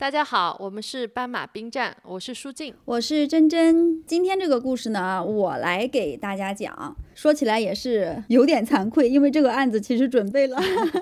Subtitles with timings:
[0.00, 4.02] 大家好，我们是斑马兵站，我是舒静，我是珍珍。
[4.06, 6.96] 今天这个故事呢，我来给大家讲。
[7.14, 10.56] 说起来也是有点惭愧，因为这个案子其实准备了，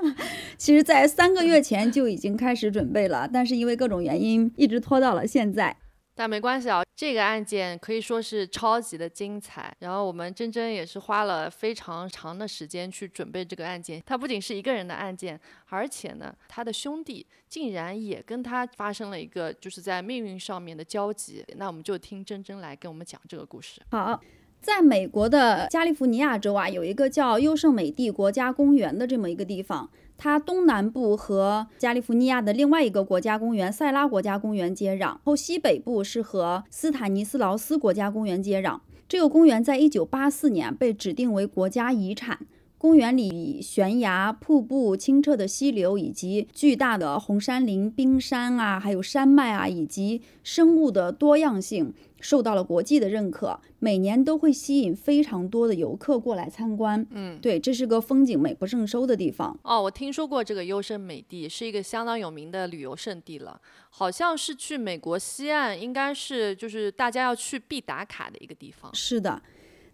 [0.59, 5.77] 其实在三个月前就已经开始准备了，但是因为各种原因，一直拖到了现在。
[6.19, 9.73] 但没关系啊，这个案件可以说是超级的精彩。
[9.79, 14.03] 然后我们珍珍也是花了非常长的时间去准备这个案件。
[14.05, 21.45] 它不仅是一个人的案件，而且呢，他的兄弟竟然也跟他发生了一个就是在命运上面的交集。
[21.57, 23.81] 那我们就听珍珍来跟我们讲这个故事。
[23.93, 24.21] 好。
[24.61, 38.81] 在美国的加利福尼亚州啊，有一个叫优胜美地国家公园的这么一个地方，它东南部和加利福尼亚的另外一个国家公园塞拉国家公园接壤，后西北部是和斯坦尼斯劳斯国家公园接壤。
[39.09, 42.41] 这个公园在一九八四年被指定为国家遗产。
[42.77, 53.59] 公园里悬崖、瀑布、清澈的溪流，以及巨大的红杉林、冰山啊，还有山脉啊，以及生物的多样性，受到了国际的认可。
[53.79, 57.07] 每年都会吸引非常多的游客过来参观。
[57.11, 59.57] 嗯，对，这是个风景美不胜收的地方。
[59.63, 63.61] 哦，我听说过这个优胜美地，是一个相当有名的旅游胜地了。
[63.91, 68.93] 好像是去美国西岸，应该是就是大家要去必打卡的一个地方。
[68.95, 69.41] 是的。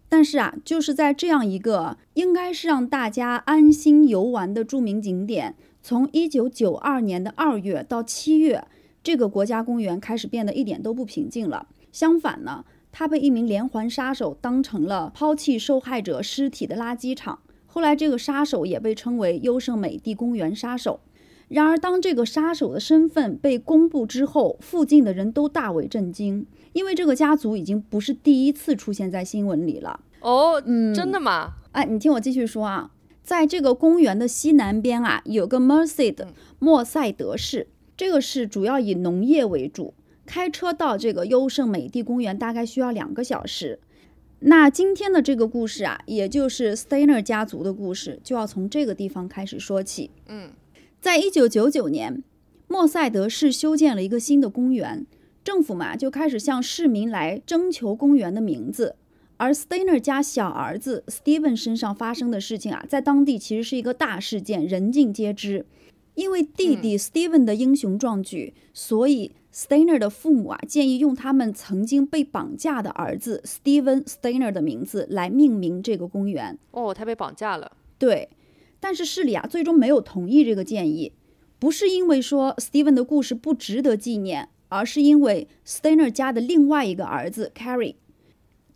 [0.07, 8.67] 但是啊，就是在这样一个应该是让大家安心游玩的著名景点，从一九九二年的二月到七月，
[9.03, 11.67] 这个国家公园开始变得一点都不平静了。
[11.95, 17.39] 相反呢，他被一名连环杀手当成了抛弃受害者尸体的垃圾场。
[17.65, 20.99] 后来，这个杀手也被称为优胜美地公园杀手。
[21.47, 30.01] 然而，当这个杀手的身份被公布之后，附近的人都大为震惊，因为这个家族已经不是第一次出现在新闻里了。
[30.19, 31.53] 哦，嗯，真的吗？
[31.71, 32.91] 哎，你听我继续说啊，
[33.23, 36.27] 在这个公园的西南边啊，有个 Merced
[36.59, 39.93] 莫塞德市，这个市主要以农业为主，
[40.25, 43.79] 开车到这个优胜美地公园大概需要两个小时。
[44.39, 50.11] 那今天的这个故事啊，也就是 Steiner 家族的故事，就要从这个地方开始说起。
[50.27, 50.51] 嗯。
[50.99, 52.23] 在一九九九年，
[52.67, 55.05] 莫塞德市修建了一个新的公园，
[55.43, 58.95] 政府嘛就开始向市民来征求公园的名字。
[59.37, 65.65] 而 Steiner 家小儿子 Steven 身上发生的事情啊，在当地其实是一个大事件，人尽皆知。
[66.15, 76.59] 因为弟弟 Steven 的英雄壮举，所以 Steiner 的父母啊建议用他们曾经被绑架的儿子 Steven Stainer 的名字来命名这个公园。
[76.71, 77.71] 哦，他被绑架了。
[77.97, 78.27] 对。
[78.81, 81.13] 但是市里啊，最终没有同意这个建议，
[81.57, 87.95] 不是因为说 Steven 的故事不值得纪念，而是因为 Stainer 家的另外一个儿子 Carrie。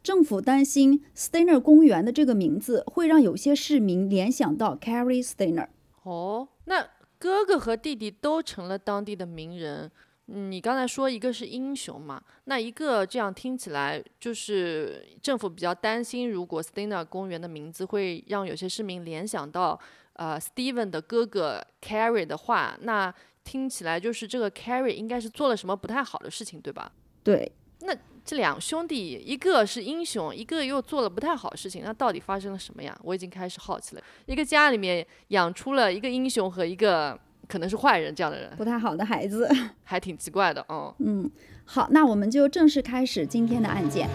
[0.02, 5.68] 政府担心 Stainer 公园的这个名字会让有些市民联想到 Carrie Stainer。
[6.04, 6.88] 哦，那
[7.20, 9.92] 哥哥和弟弟都成了当地的名人。
[10.32, 12.22] 你刚才说一个是英雄嘛？
[12.44, 19.80] 那一个这样听起来就是政府比较担心，如果 Steiner 公园的名字会让有些市民联想到
[20.14, 23.12] 呃 Steven 的哥哥 Carrie 的话，那
[23.44, 26.92] 听起来就是这个 Carrie 应该是做了什么不太好的事情，对吧？
[27.24, 27.52] 对。
[27.82, 32.96] 那这两兄弟，一个是英雄，一个又做了不太好的事情，那到底发生了什么呀？
[33.04, 34.04] 我已经开始好奇了。
[34.28, 37.20] 一个家里面养出了一个英雄和一个。
[37.50, 39.50] 可能是坏人这样的人，不太好的孩子，
[39.84, 40.94] 还挺奇怪的哦。
[41.00, 41.28] 嗯，
[41.66, 44.08] 好，那我们就正式开始今天的案件。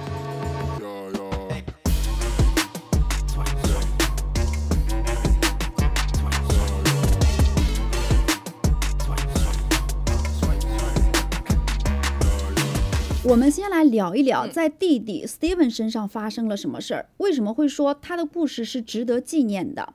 [13.24, 17.08] 我们先来聊一聊，在弟弟 Steven 身上发生了什么事儿？
[17.16, 19.94] 为什么会说他的故事是值得纪念的？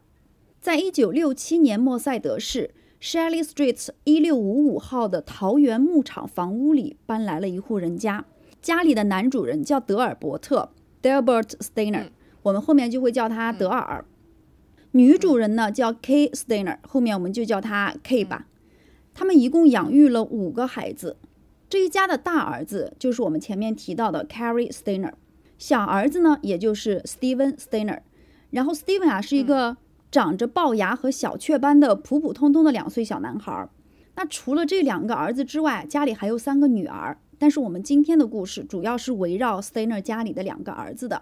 [0.59, 2.71] 在一九六七年，莫塞德市。
[3.01, 8.25] Shelley Street 一六五五号的桃园牧场房屋里搬来了一户人家，
[8.61, 10.71] 家里的男主人叫德尔伯特
[11.01, 12.09] （Delbert Stainer），
[12.43, 14.03] 我们后面就会叫他德尔。
[14.91, 18.47] 女主人呢叫 K Stainer，后面我们就叫她 K 吧。
[19.13, 21.15] 他们一共养育了五个孩子，
[21.69, 25.13] 这一家的大儿子就是我们前面提到的 Carrie Stainer，
[25.57, 28.01] 小儿子呢也就是 Steven Stainer。
[28.49, 29.77] 然后 Steven 啊是一个。
[30.11, 33.69] 长着龅牙和小雀斑的普普通通的两岁小男孩。
[34.15, 37.17] 那除了这两个儿子之外，家里还有三个女儿。
[37.37, 41.21] 但是我们今天的故事主要是围绕 Steiner 家里的两个儿子的。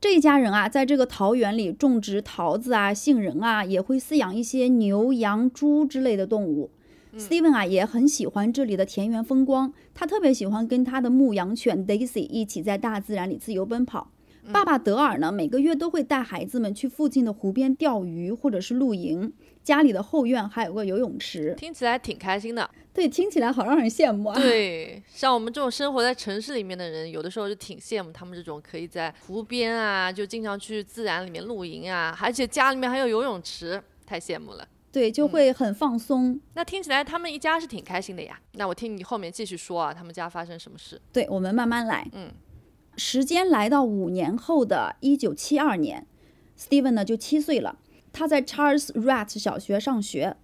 [0.00, 6.70] 这一家人啊，在这个桃园里种植桃子啊、杏仁啊，也会饲养一些牛、羊、猪之类的动物。
[7.18, 14.10] Steven 啊，也很喜欢这里的田园风光，他特别喜欢跟他的牧羊犬 Daisy 一起在大自然里自由奔跑。
[14.52, 19.32] 爸爸德尔呢，每个月都会带孩子们去附近的湖边钓鱼或者是露营。
[19.62, 22.68] 家里的后院还有个游泳池，听起来挺开心的。
[22.92, 24.38] 对，听起来好让人羡慕啊。
[24.38, 34.68] 对，像我们这种生活在城市里面的人，有的时候就挺羡慕他们这种可以在湖边啊，就经常去自然里面露营啊，而且家里面还有游泳池，太羡慕了。
[34.92, 36.38] 对，就会很放松。
[36.52, 38.38] 那听起来他们一家是挺开心的呀。
[38.52, 41.00] 那我听你后面继续说啊，他们家发生什么事？
[41.10, 42.06] 对，我们慢慢来。
[42.12, 42.30] 嗯，
[42.96, 46.06] 时间来到五年后的一九七二年
[46.58, 47.78] ，Steven 呢就七岁了，
[48.12, 50.36] 他在 Charles Rat 小学上学。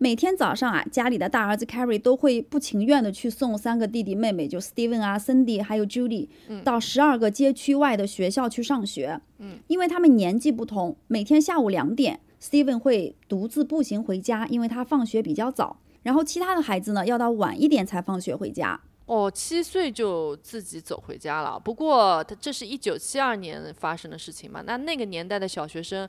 [0.00, 6.28] 每天早上啊，家里的大儿子 Carrie 都会不情愿的去送三个弟弟妹妹，就 Steven 啊、Cindy 还有 Judy，
[6.62, 9.20] 到十二个街区外的学校去上学。
[9.38, 15.80] 嗯，因为他们年纪不同，每天下午两点，Steven 会独自步行回家，因为他放学比较早。
[16.04, 18.80] 然后其他的孩子呢，要到晚一点才放学回家。
[19.08, 21.58] 哦，七岁就自己走回家了。
[21.58, 24.62] 不过他这是一九七二年发生的事情嘛？
[24.64, 26.08] 那那个年代的小学生。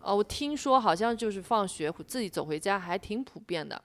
[0.00, 3.82] 哦，我听说好像就是放学自己走回家还挺普遍的。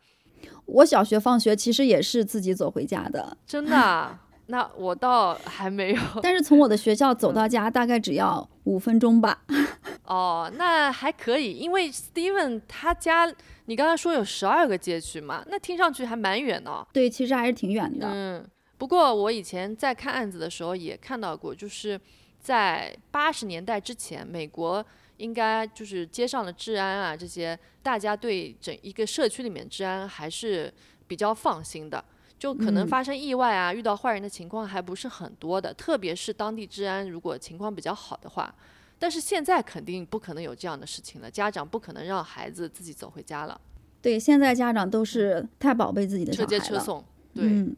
[0.65, 4.19] 我小学放学其实也是自己走回家的，真的？
[4.47, 6.01] 那我倒还没有。
[6.21, 9.43] 但是从我的学校走到家大概只要五分钟吧。
[10.05, 13.33] 哦，那还可以，因为 Steven 他家
[13.65, 16.85] 你刚才说有十二个街区嘛，那听上去还蛮远的。
[16.91, 18.07] 对，其实还是挺远的。
[18.11, 18.45] 嗯，
[18.77, 21.99] 不过我以前在看案子的时候也看到过，就是
[22.39, 24.85] 在八十年代之前，美国。
[25.17, 30.73] 应该就是街上的治安啊，这些大家对整一个社区里面治安还是
[31.07, 32.03] 比较放心的，
[32.37, 35.73] 就可能发生意外啊，遇到坏人的情况还不是很多的。
[35.73, 38.53] 特别是当地治安如果情况比较好的话，
[38.99, 43.59] 但是现在肯定不可能有这样的事情了，家长不可能让孩子自己走回家了。
[44.01, 47.03] 对，现在家长都是太宝贝自己的车接车送。
[47.33, 47.75] 对，嗯，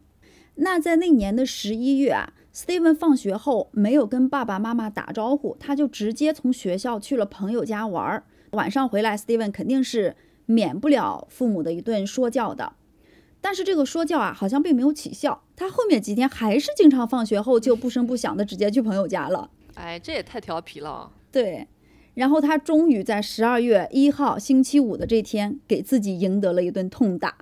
[0.55, 2.33] 那在那年的十一月啊。
[2.55, 8.23] Steven 放学后没有跟爸爸妈妈打招呼，他就直接从学校去了朋友家玩儿。
[8.51, 10.15] 晚上回来，Steven 肯定是
[10.45, 12.71] 免不了父母的一顿说教的。
[13.45, 15.43] 但是这个说教啊，好像并没有起效。
[15.55, 19.51] 他后面几天还是经常放学后就不声不响的直接去朋友家了。
[19.75, 21.11] 哎，这也太调皮了。
[21.31, 21.67] 对，
[22.15, 27.35] 然后他终于在十二月一号星期五的这天给自己赢得了一顿痛打。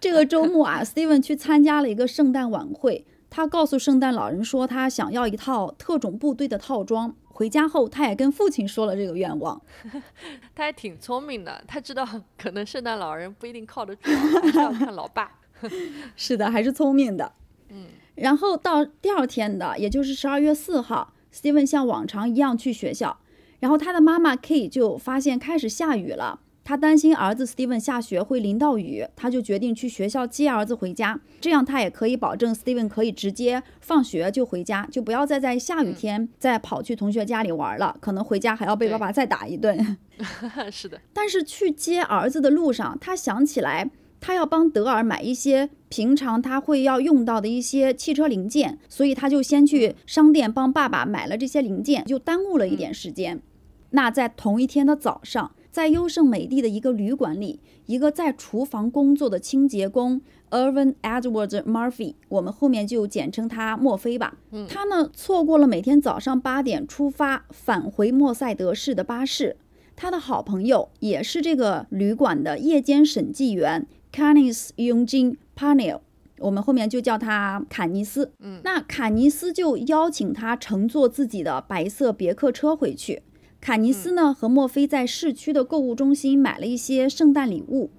[0.00, 3.06] 这个周末啊，Steven 去参加了一个圣诞晚会。
[3.30, 7.14] 他告诉圣诞老人说，他想要一套特种部队的套装。
[7.34, 9.60] 回家后，他也跟父亲说了这个愿望。
[10.54, 12.08] 他还挺聪明的，他知道
[12.38, 14.10] 可能圣诞老人不一定靠得住，
[14.40, 15.30] 还是要看老爸。
[16.16, 17.32] 是的，还是聪明的。
[17.68, 17.86] 嗯。
[18.14, 23.18] 然后到第二天的，也就是十二月四号，Steven 像往常一样去学校，
[23.58, 26.38] 然后他的妈妈 K 就发现开始下雨了。
[26.64, 39.98] 他担心儿子 Steven 下学会淋到雨，他就决定去学校接儿子回家，这样他也可以保证 Steven 可以直接放学就回家，就不要再在下雨天再跑去同学家里玩了，可能回家还要被爸爸再打一顿。
[40.72, 40.98] 是的。
[41.12, 53.42] 但是去接儿子的路上，他想起来他要帮德尔买一些平常他会要用到的一些汽车零件，所以他就先去商店帮爸爸买了这些零件，就耽误了一点时间。
[53.90, 55.52] 那在同一天的早上。
[55.74, 64.36] 在优胜美地的一个旅馆里，一个在厨房工作的清洁工 Irvin Edward Murphy，我们后面就简称他墨菲吧。
[64.68, 69.56] 他呢错过了每天早上八点出发返回莫塞德市的巴士。
[69.96, 75.98] 他的好朋友也是这个旅馆的夜间审计员 Canis Eugene Panel，
[76.38, 78.30] 我们后面就叫他坎尼斯。
[78.38, 83.22] 嗯，那坎尼斯就邀请他乘坐自己的白色别克车回去。
[83.64, 87.90] 坎尼斯呢和墨菲在市区的购物中心买了一些圣诞礼物。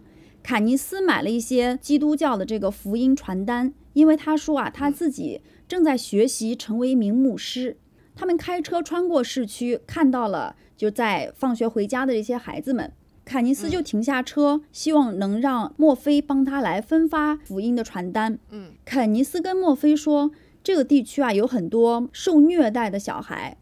[0.43, 7.77] 卡尼斯买了一些基督教的这个福音传单，因为他说啊，他自己正在学习成为一名牧师。
[8.15, 12.93] 他们开车穿过市区，看到了就在放学回家的这些孩子们。
[13.25, 18.38] 卡尼斯就停下车，希望能让墨菲帮他来分发福音的传单。
[18.51, 20.29] 嗯，肯尼斯跟墨菲说，
[20.63, 23.57] 这个地区啊有很多受虐待的小孩。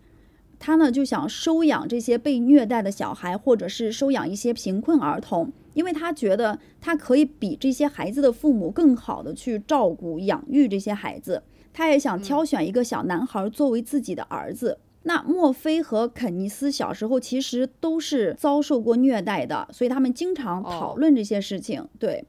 [0.66, 11.44] 他呢就想收养这些被虐待的小孩，或者是收养一些贫困儿童，因为他觉得他可以比这些孩子的父母更好的去照顾养育这些孩子。
[11.74, 14.80] 他也想挑选一个小男孩作为自己的儿子。
[15.02, 21.86] 那墨菲和肯尼斯小时候其实都是遭受过虐待的，所以他们经常讨论这些事情。
[22.00, 22.24] 对，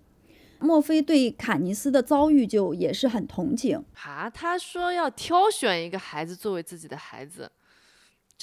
[0.59, 3.85] 墨菲对坎尼斯的遭遇就也是很同情。
[4.03, 7.49] 啊，他说要挑选一个孩子作为自己的孩子。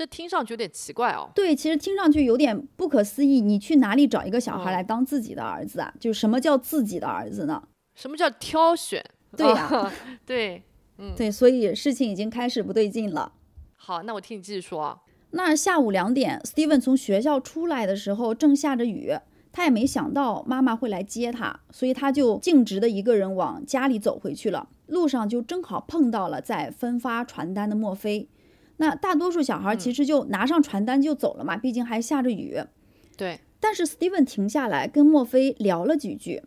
[0.01, 1.29] 这听上去有点奇怪哦。
[1.35, 3.39] 对，其实听上去有点不可思议。
[3.39, 5.93] 你去哪里找一个小孩来当自己的儿子啊？
[5.99, 7.61] 就什么叫自己的儿子呢？
[7.93, 9.05] 什么叫挑选？
[9.37, 9.93] 对呀，
[10.25, 10.63] 对，
[10.97, 13.33] 嗯，对，所以事情已经开始不对劲了。
[13.75, 14.99] 好，那我听你继续说。
[15.29, 19.13] 那下午两点，Steven 从学校出来的时候正下着雨，
[19.51, 24.67] 他也没想到妈妈会来接他，所以他就径直的一个人往家里走回去了。
[24.87, 28.27] 路上就正好碰到了在分发传单的墨菲。
[28.81, 32.59] 那大多数小孩其实就拿上传单就走了嘛，毕竟还下着雨。
[33.15, 33.39] 对。
[33.59, 36.41] 但是 Steven 停下来跟墨菲聊了几句。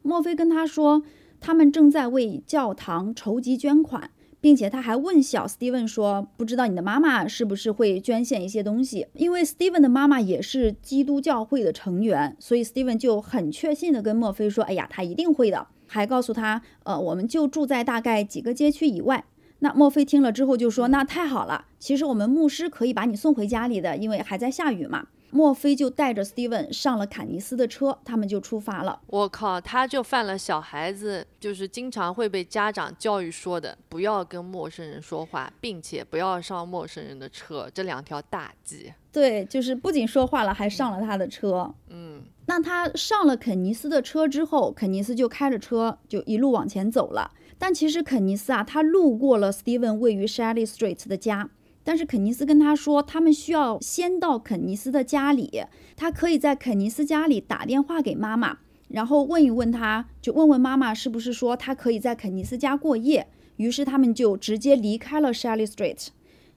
[0.00, 1.02] 墨菲跟他说，
[1.38, 4.10] 他们正在为教堂筹集捐款。
[4.38, 19.24] 并且他还问小 Steven 说：“不知道你的妈妈是不是会捐献一些东西？”因为 Steven 的妈妈也是基督教会的成员，所以 Steven 就很确信的跟墨菲说：“哎呀，他一定会的。”还告诉他：“呃，我们就住在大概几个街区以外。”
[19.60, 29.00] 那墨菲听了之后就说：“那太好了，其实我们牧师可以把你送回家里的，因为还在下雨嘛。”墨菲就带着 Steven 上了坎尼斯的车，他们就出发了。
[29.08, 38.94] 我靠，他就犯了小孩子就是经常会被家长教育说的，不要跟陌生人说话，并且不要上陌生人的车，这两条大忌。
[39.12, 41.74] 对，就是不仅说话了，还上了他的车。
[41.88, 47.30] 嗯，那他上了肯尼斯的车之后，肯尼斯就开着车就一路往前走了。
[47.58, 51.50] 但其实肯尼斯啊，他路过了 Steven 位于 Shelley Street 的家。
[51.82, 55.62] 但是肯尼斯跟他说，他们需要先到肯尼斯的家里，
[55.94, 58.58] 他可以在肯尼斯家里打电话给妈妈，
[58.88, 63.28] 然后问一问他，就问问妈妈是不是说他可以在肯尼斯家过夜。
[63.56, 66.08] 于是他们就直接离开了 Shelley Street。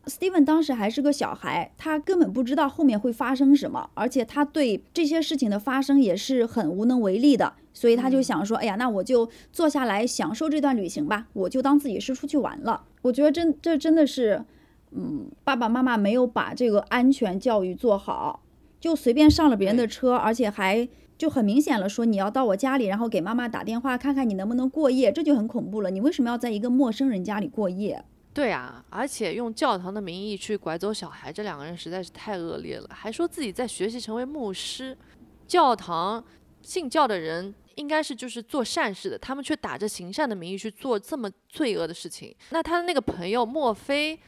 [0.05, 12.83] Steven 当时还是个小孩，他根本不知道后面会发生什么，而且他对这些事情的发生也是很无能为力的，所以他就想说，哎呀，那我就坐下来享受这段旅行吧，我就当自己是出去玩了。
[13.03, 14.43] 我觉得真这真的是。
[14.91, 18.41] 嗯，爸爸妈妈没有把这个安全教育做好，
[18.79, 25.91] 就随便上了别人的车，而且还就很明显了，说你要到我家里，然后给妈妈打电话，看看你能不能过夜，这就很恐怖了。
[25.91, 28.03] 你为什么要在一个陌生人家里过夜？
[28.33, 34.97] 对啊，而且用教堂的名义去拐走小孩，这两个人实在是太恶劣了，还说自己在学习成为牧师。
[35.45, 36.23] 教堂
[36.63, 42.35] 信教的人应该是就是做善事的，他们却打着行善的名义去做这么罪恶的事情。
[42.49, 44.19] 那他的那个朋友莫非？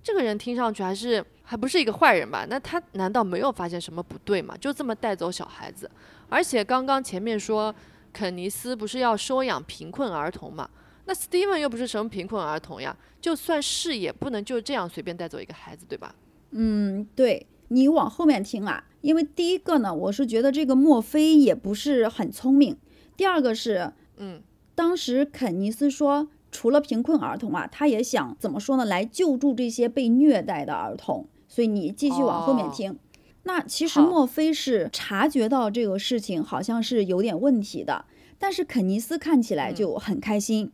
[0.00, 2.46] 这个人听上去还是还不是一个坏人吧？
[2.48, 4.56] 那他难道没有发现什么不对吗？
[4.58, 5.90] 就这么带走小孩子，
[6.28, 7.74] 而且刚刚前面说
[8.12, 10.70] 肯尼斯不是要收养贫困儿童嘛？
[11.06, 16.14] 那 Steven 又不是什么贫困儿童呀，就算是也不能就这样随便带走一个孩子，对吧？
[16.52, 22.74] 嗯，对你往后面听啊，因为第一个呢，我是觉得这个墨菲也不是很聪明，
[23.18, 24.40] 第二个是，嗯，
[24.74, 26.28] 当时肯尼斯说。
[26.50, 28.84] 除了贫困儿童啊，他也想怎么说呢？
[28.86, 31.28] 来救助这些被虐待的儿童。
[31.46, 32.98] 所以你继续往后面听。
[33.42, 38.06] 那其实莫非是察觉到这个事情好像是有点问题的，
[38.38, 40.72] 但是肯尼斯看起来就很开心。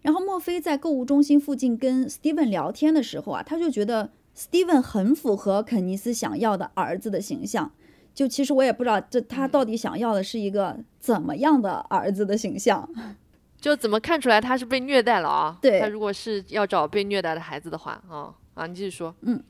[0.00, 7.70] 然后莫非在购物中心附近跟 Steven 聊天的时候啊，他就觉得 Steven 很符合肯尼斯想要的儿子的形象。
[8.14, 12.88] 就其实我也不知道这他到底想要的是一个怎么样的儿子的形象。
[13.60, 15.56] 就怎么看出来他是被虐待了啊？
[15.62, 19.14] 对，他如果是要找被虐待的孩子的话，啊啊，你继续说。
[19.20, 19.40] 嗯，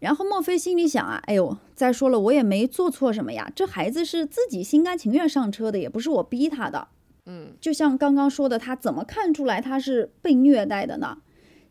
[0.00, 6.88] 然后莫非心里想啊，哎呦，再说了，我也没做错什么呀，这孩子是自己心甘情愿上车的，也不是我逼他的。
[7.26, 11.18] 嗯，就像刚刚说的，他怎么看出来他是被虐待的呢？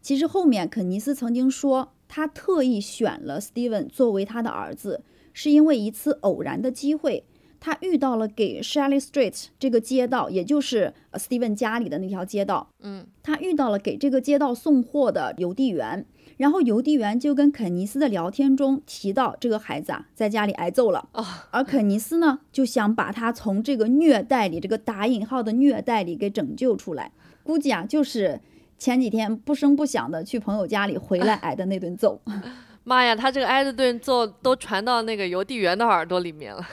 [0.01, 7.25] 其实后面肯尼斯曾经说，他特意选了 Steven 作为他的儿子，是因为一次偶然的机会。
[7.59, 12.67] 他遇到了给 Shelley Street 这个街道，也就是 Steven 家里的那条街道。
[12.81, 21.07] 嗯，他遇到了给这个街道送货的邮递员，然后邮递员就跟肯尼斯的聊天中提到这个孩子啊，在家里挨揍了。
[21.13, 27.13] 啊，而肯尼斯呢，就想把他从这个虐待里，这个打引号的虐待里给拯救出来。
[27.43, 28.41] 估计啊，就是
[28.77, 32.19] 前几天不声不响的去朋友家里回来挨的那顿揍。
[32.83, 36.67] 妈呀，他这个挨的顿揍都传到那个邮递员的耳朵里面了。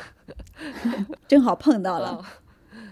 [1.29, 2.25] 正好碰到了，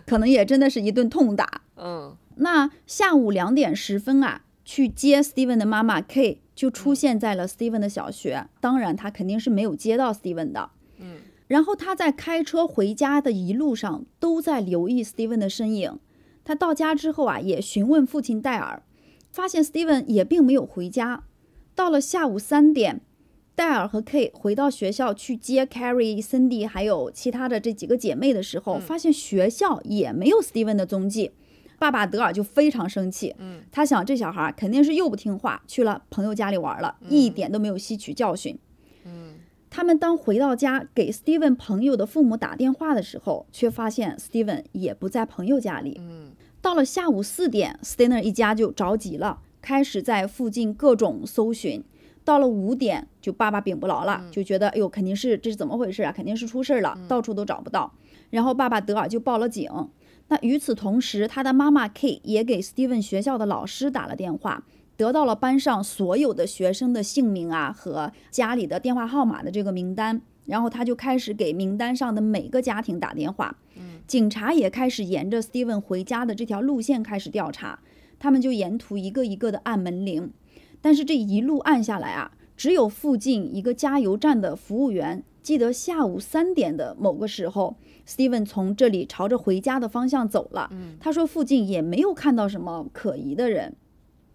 [0.07, 1.63] 可能也真的是一顿痛打。
[1.77, 8.47] 嗯，那下午两点十分啊，去接 Steven 的妈妈 K 就出现在了 Steven 的小学。
[8.61, 10.71] 当然，他肯定是没有接到 Steven 的。
[10.99, 15.99] 嗯，然后他在开车回家的一路上都在留意 Steven 的身影。
[16.45, 18.83] 他到家之后啊，也询问父亲戴尔，
[19.31, 21.25] 发现 Steven 也并没有回家。
[21.75, 23.01] 到了下午三点。
[23.59, 31.33] 戴尔和 K 回到学校去接 Carrie、Cindy 还有其他的这几个姐妹的时候，发现学校也没有 Steven 的踪迹。
[31.77, 38.57] 爸爸德尔就非常生气，嗯，他想这小孩肯定是又不听话，去了朋友家里玩了，一点都没有吸取教训。
[39.05, 39.35] 嗯，
[39.69, 45.97] 他们当回到家给 Steven 朋友的父母打电话的时候，却发现 Steven 也不在朋友家里。
[45.99, 46.31] 嗯，
[46.63, 51.83] 到了下午四点，Steiner 一家就着急了，开始在附近各种搜寻。
[52.29, 56.13] 到了五点，就爸爸禀不牢了，就觉得哎呦，肯定是这是怎么回事啊？
[56.13, 57.91] 肯定是出事了，到处都找不到。
[58.29, 59.71] 然后爸爸德尔就报了警。
[60.29, 64.63] 那与此同时，他的妈妈 K 也给 Steven 学校的老师打了电话，
[64.99, 70.21] 得到了班上所有的学生的姓名啊和家里的电话号码的这个名单。
[70.45, 73.57] 然后他就开始给名单上的每个家庭打电话。
[73.77, 77.79] 嗯，警察也开始沿着 Steven 回家的这条路线开始调查，
[78.19, 80.31] 他们就沿途一个一个的按门铃。
[80.81, 90.69] 但是这一路按下来啊，只有附近一个加油站的服务员记得下午三点的某个时候，Steven 从这里朝着回家的方向走了。
[90.73, 93.75] 嗯，他说附近也没有看到什么可疑的人。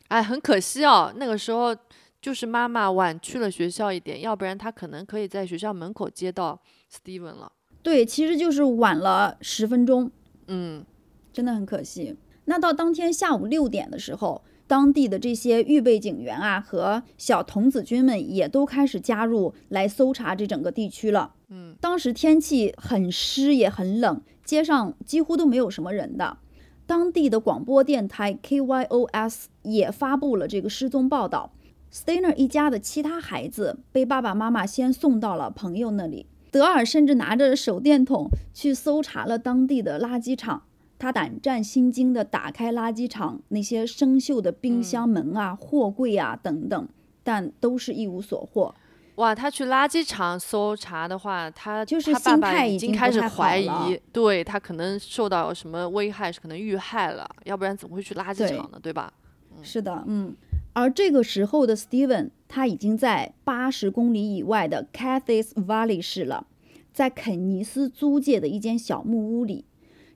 [0.07, 1.75] 哎，很可惜哦，那个时候。
[2.23, 6.57] 就是妈妈晚去了学校一点，要不然她可能可以在学校门口接到
[6.89, 7.51] Steven 了。
[7.81, 10.09] 对，其实就是晚了十分钟。
[10.47, 10.85] 嗯，
[11.33, 12.15] 真的很可惜。
[12.45, 21.34] 那到当天下午六点的时候，当地的这些预备警员啊和小童子军们也都开始加入来搜查这整个地区了。
[21.50, 26.38] 嗯，当时天气很湿也很冷，街上几乎都没有什么人的。
[26.86, 31.53] 当地的广播电台 KYOS 也发布了这个失踪报道。
[31.93, 36.25] Stainer 一家的其他孩子被爸爸妈妈先送到了朋友那里。
[36.51, 40.63] 德尔甚至拿着手电筒去搜查了当地的垃圾场，
[40.97, 46.88] 他胆战心惊地打开垃圾场那些生锈的冰箱门啊、货柜啊等等，
[47.23, 48.73] 但都是一无所获。
[49.15, 58.79] 哇，他去垃圾场搜查的话，他就是心态已经开始怀疑，对他可能受到什么危害，是可能遇害了，要不然怎么会去垃圾场呢？
[58.81, 59.13] 对吧？
[59.62, 60.35] 是的，嗯。
[60.75, 66.47] 而这个时候的 Steven，他已经在八十公里以外的 Cathys Valley 市了，
[66.91, 69.65] 在肯尼斯租界的一间小木屋里。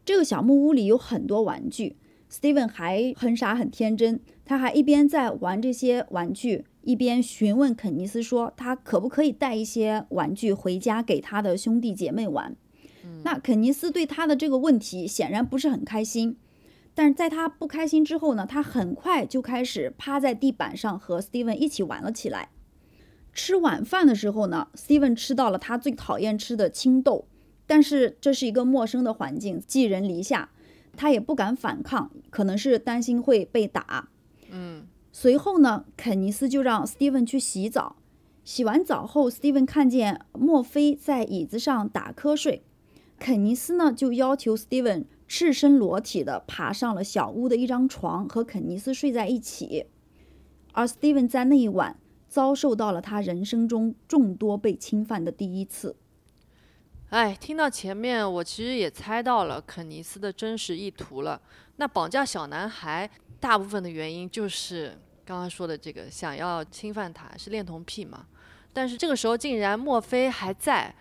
[0.07, 1.97] 这个小木屋里有很多玩具
[2.31, 12.55] ，Steven 还很傻很天真，他还一边在玩这些玩具，一边询问肯尼斯说他可不可以带一些玩具回家给他的兄弟姐妹玩。
[13.25, 16.37] 那肯尼斯对他的这个问题显然不是很开心。
[16.95, 22.51] 但是在他不开心之后呢，他很快就开始趴在地板上和 Steven 一起玩了起来。
[23.33, 27.27] 吃晚饭的时候呢，Steven 吃到了他最讨厌吃的青豆，
[27.67, 30.49] 但是这是一个陌生的环境，寄人篱下，
[30.95, 34.09] 他也不敢反抗，可能是担心会被打。
[34.49, 34.87] 嗯。
[35.11, 37.97] 随后呢，肯尼斯就让 Steven 去洗澡。
[38.43, 42.63] 洗完澡后，Steven 看见墨菲在椅子上打瞌睡，
[43.19, 45.05] 肯尼斯呢就要求 Steven。
[45.29, 49.87] 赤身裸体的爬上了小屋的一张床，和肯尼斯睡在一起。
[50.71, 51.99] 而 Steven 在那一晚
[52.29, 55.97] 遭受到了他人生中众多被侵犯的第一次。
[57.09, 61.39] 哎，听到前面，我其实也猜到了肯尼斯的真实意图了。
[61.77, 68.25] 那绑架小男孩，大部分的原因就是刚刚说的这个，想要侵犯他，是恋童癖嘛？
[68.73, 70.93] 但是这个时候竟然墨菲还在。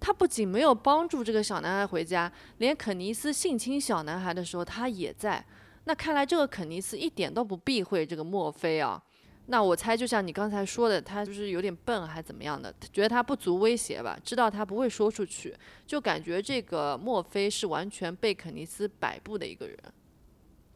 [0.00, 5.44] 他不仅没有帮助这个小男孩回家，连肯尼斯性侵小男孩的时候他也在。
[5.84, 9.02] 那看来这个肯尼斯一点都不避讳这个墨菲啊。
[9.48, 15.54] 那我猜就像你刚才说的，他就是有点笨还怎么样的，觉得他不足威胁吧，知道他不会说出去，
[15.86, 19.76] 就感觉这个墨菲是完全被肯尼斯摆布的一个人。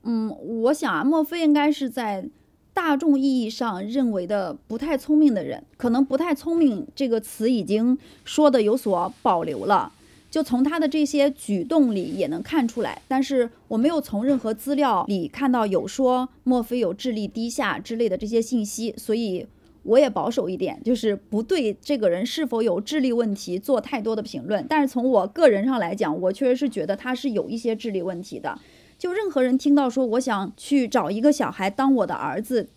[0.02, 0.28] 嗯，
[0.62, 2.28] 我想啊，墨菲应该是在。
[2.74, 9.92] 大众意义上认为的不太聪明的人，可能“不太聪明”这个词已经说的有所保留了。
[10.32, 19.46] 就从他的这些举动里也能看出来，但是我没有从任何资料里看到有说莫非有智力低下之类的这些信息，所以
[19.82, 24.64] 我也保守一点，就是不对这个人是否有智力问题做太多的评论。
[24.66, 28.58] 但是从我个人上来讲，我确实是觉得他是有一些智力问题的。
[28.96, 32.70] 就任何人听到说我想去找一个小孩当我的儿子，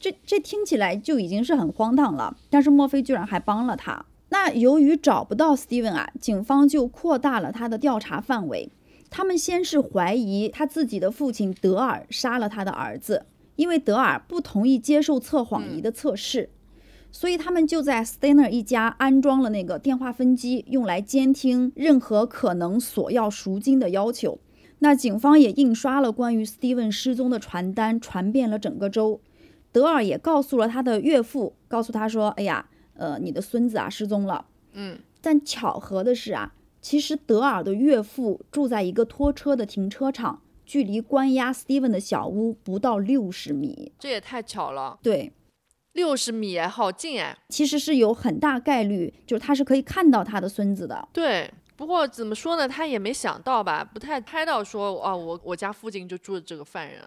[0.00, 2.38] 这这听起来就已经是很荒唐了。
[2.48, 4.06] 但是墨菲居然还帮了他。
[4.32, 8.70] 那由于找不到 Steven 啊，警方就扩大了他的调查范围。
[9.10, 16.48] 他们先是怀疑他自己的父亲德尔杀了他的儿子，因为德尔不同意接受测谎仪的测试，
[17.10, 24.38] 所以他们就在 Steiner 一家安装了那个电话分机，用来监听任何可能索要赎金的要求。
[24.78, 29.20] 那警方也印刷了关于 Steven 失踪的传单，传遍了整个州。
[29.70, 32.68] 德尔也告诉了他的岳父，告诉他说：“哎呀，
[33.02, 43.92] 呃，你的孙子啊失踪了。”嗯，但巧合的是啊，其实德尔的岳父住在一个拖车的停车场，距离关押 Steven 的小屋不到六十米。
[43.98, 44.98] 这也太巧了。
[45.02, 45.32] 对，
[45.92, 47.36] 六十米哎，好近哎。
[47.48, 51.08] 其实是有很大概率，就是他是可以看到他的孙子的。
[51.12, 51.52] 对。
[51.74, 57.02] 不过怎么说呢，他也没想到吧，不太猜到说，哦，我我家附近就住着这个犯人，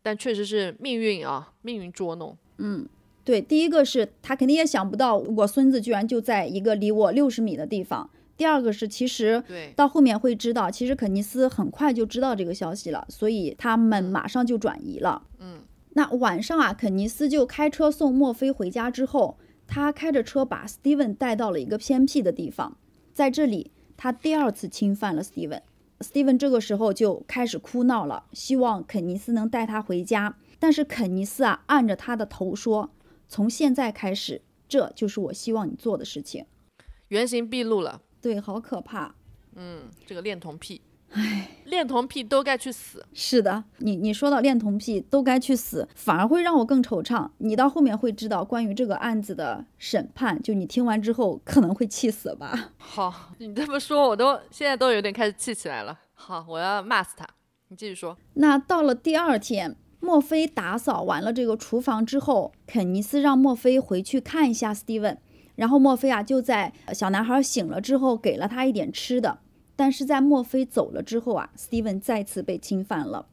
[0.00, 2.36] 但确实是命运啊，命运捉弄。
[2.58, 2.86] 嗯，
[3.26, 8.08] 对，第一个是他肯定也想不到，我孙子居然就在一个离我六十米的地方。
[8.36, 9.42] 第二个是，其实，
[9.74, 15.24] 到后面会知道，其实肯尼斯很快就知道这个消息了，所以他们马上就转移了。
[15.40, 15.62] 嗯，
[15.94, 19.36] 那晚上啊，肯尼斯就开车送墨菲回家之后，
[19.66, 22.76] 他开着车把 Steven 带到了一个偏僻的地方，
[23.12, 25.62] 在这里他第二次侵犯了 Steven。
[25.98, 30.36] Steven 这个时候就开始哭闹了，希望肯尼斯能带他回家。
[30.58, 32.90] 但是肯尼斯啊，按着他的头说
[33.28, 36.46] ：“从现在开始，这就是我希望你做的事情。
[37.08, 39.14] 原形毕露了。”对，好可怕。
[39.54, 43.06] 嗯，这个恋童癖，唉，恋童癖都该去死。
[43.14, 47.30] 是的，你你说到恋童癖都该去死，反而会让我更惆怅。
[47.38, 52.72] 你到后面会知道关于这个案子的审判，就你听完之后可能会气死吧。
[52.76, 55.98] 好，你这么说，我都现在都有点开始气起来了。
[56.14, 57.26] 好，我要骂死他。
[57.68, 58.16] 你继续说。
[58.34, 65.16] 那到了第二天，墨菲打扫完了这个厨房之后，肯尼斯让墨菲回去看一下 Steven。
[65.56, 69.40] 然后墨菲啊就在小男孩醒了之后给了他一点吃的，
[69.74, 73.26] 但是在墨菲走了之后啊，Steven 再次被侵犯了。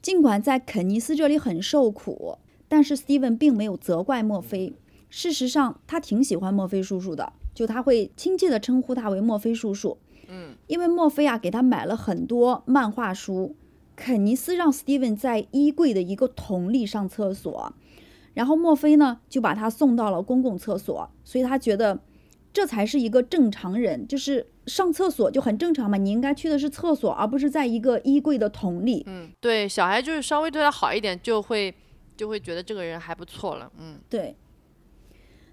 [0.00, 4.74] 尽管在肯尼斯这里很受苦，但是 Steven 并没有责怪墨菲。
[5.10, 9.98] 事实上，他挺喜欢墨菲叔叔的，就他会亲切地称呼他为墨菲叔叔。
[10.28, 13.56] 嗯，因为墨菲啊给他买了很多漫画书。
[14.04, 17.72] 肯尼斯让 Steven 在衣柜的一个桶里上厕所。
[18.34, 22.00] 然后墨菲呢就把他送到了公共厕所，所以他觉得
[22.52, 25.96] 这才是一个正常人，就是上厕所就很正常嘛。
[25.96, 29.04] 你应该去的是厕所，而不是在一个衣柜的桶里。
[29.06, 31.72] 嗯，对，小孩就是稍微对他好一点，就会
[32.16, 33.70] 就会觉得这个人还不错了。
[33.78, 34.34] 嗯，对。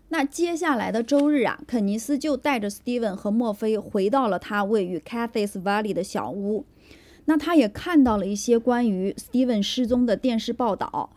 [0.07, 6.65] 那接下来的周日啊，肯尼斯就带着 Steven 和墨菲回到了他位于 Cathy's Valley 的小屋。
[7.29, 11.15] 那他也看到了一些关于 Steven 失踪的电视报道。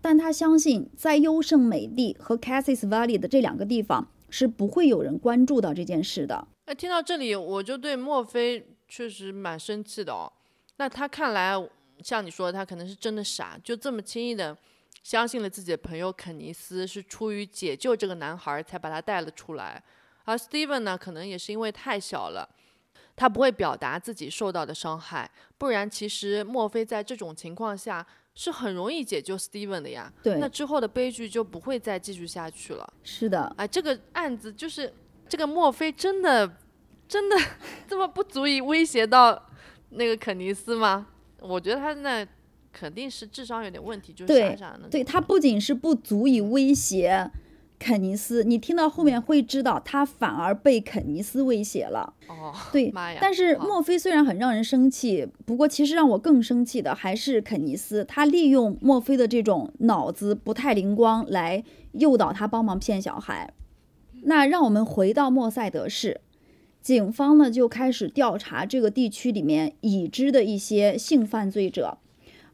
[0.00, 6.48] 但他相信，在优胜美地和 Cassis Valley 的这两个地方是不会有人关注到这件事的。
[6.66, 10.32] 那听到这里，我就对墨菲确实蛮生气的哦。
[10.78, 11.54] 那他看来，
[12.02, 14.58] 像你说，他可能是真的傻，就这么轻易的
[15.04, 19.80] 相信了自己的朋友肯尼斯是出于解救这个男孩才把他带了出来。
[20.24, 22.48] 而 Steven 呢，可能也是因为太小了，
[23.16, 25.30] 他不会表达自己受到的伤害。
[25.58, 28.06] 不然，其实墨菲在这种情况下。
[28.34, 32.94] 是很容易解救 Steven 的呀，对，那之后的悲剧就不会再继续下去了。
[33.02, 34.90] 是的，哎，这个案子就是
[35.28, 36.50] 这个墨菲真的
[37.06, 37.36] 真的
[37.86, 39.50] 这么不足以威胁到
[39.90, 41.08] 那个肯尼斯吗？
[41.40, 42.26] 我觉得他那
[42.72, 44.88] 肯定是智商有点问题，就是傻傻的。
[44.88, 47.30] 对他不仅是不足以威胁。
[47.82, 52.14] 肯尼斯，你听到后面会知道，他反而被肯尼斯威胁了。
[52.28, 63.52] 哦，对，但是墨菲虽然很让人生气，不过其实让我更生气的还是肯尼斯，他利用墨菲的这种脑子不太灵光来诱导他帮忙骗小孩。
[64.22, 66.20] 那让我们回到莫塞德市，
[66.80, 71.98] 警方呢就开始调查这个地区里面已知的一些性犯罪者。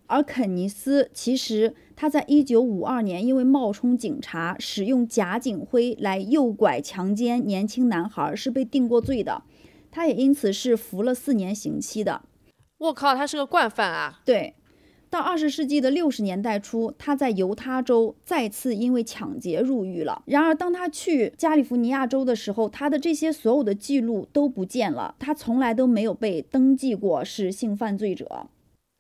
[0.07, 9.43] 而肯尼斯其实他在一九五二年因为冒充警察，使用假警徽来诱拐、强奸年轻男孩，是被定过罪的。
[9.91, 12.23] 他也因此是服了四年刑期的。
[12.79, 14.21] 我靠，他是个惯犯啊！
[14.25, 14.55] 对，
[15.11, 20.23] 到二十世纪的六十年代初，他在犹他州再次因为抢劫入狱了。
[20.27, 25.17] 然而，当他去加利福尼亚州的时候，他的这些所有的记录都不见了。
[25.19, 28.47] 他从来都没有被登记过是性犯罪者。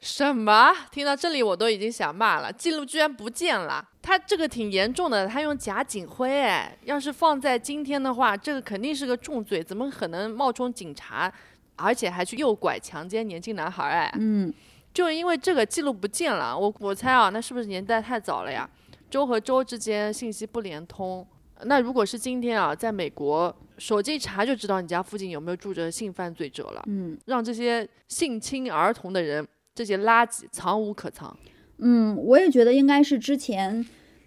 [0.00, 0.72] 什么？
[0.92, 11.32] 听到这里我都已经想骂了，记录居然不见了，他这个挺严重的，他用假警徽，哎，要是放在今天的话，这个肯定是个重罪，怎么可能冒充警察，
[11.76, 13.84] 而且还去诱拐、强奸年轻男孩？
[13.88, 14.54] 哎，嗯，
[14.94, 18.68] 就因为这个记录不见了，我我猜啊，那是不是年代太早了呀？
[19.10, 21.26] 州和州之间信息不连通，
[21.64, 29.44] 那如果是今天啊，在美国，手机一查就知道你家附近有没有住着性犯罪者了，嗯，让这些性侵儿童的人。
[29.78, 31.36] 这些垃圾藏无可藏。
[31.78, 33.86] 嗯，我也觉得应该是之前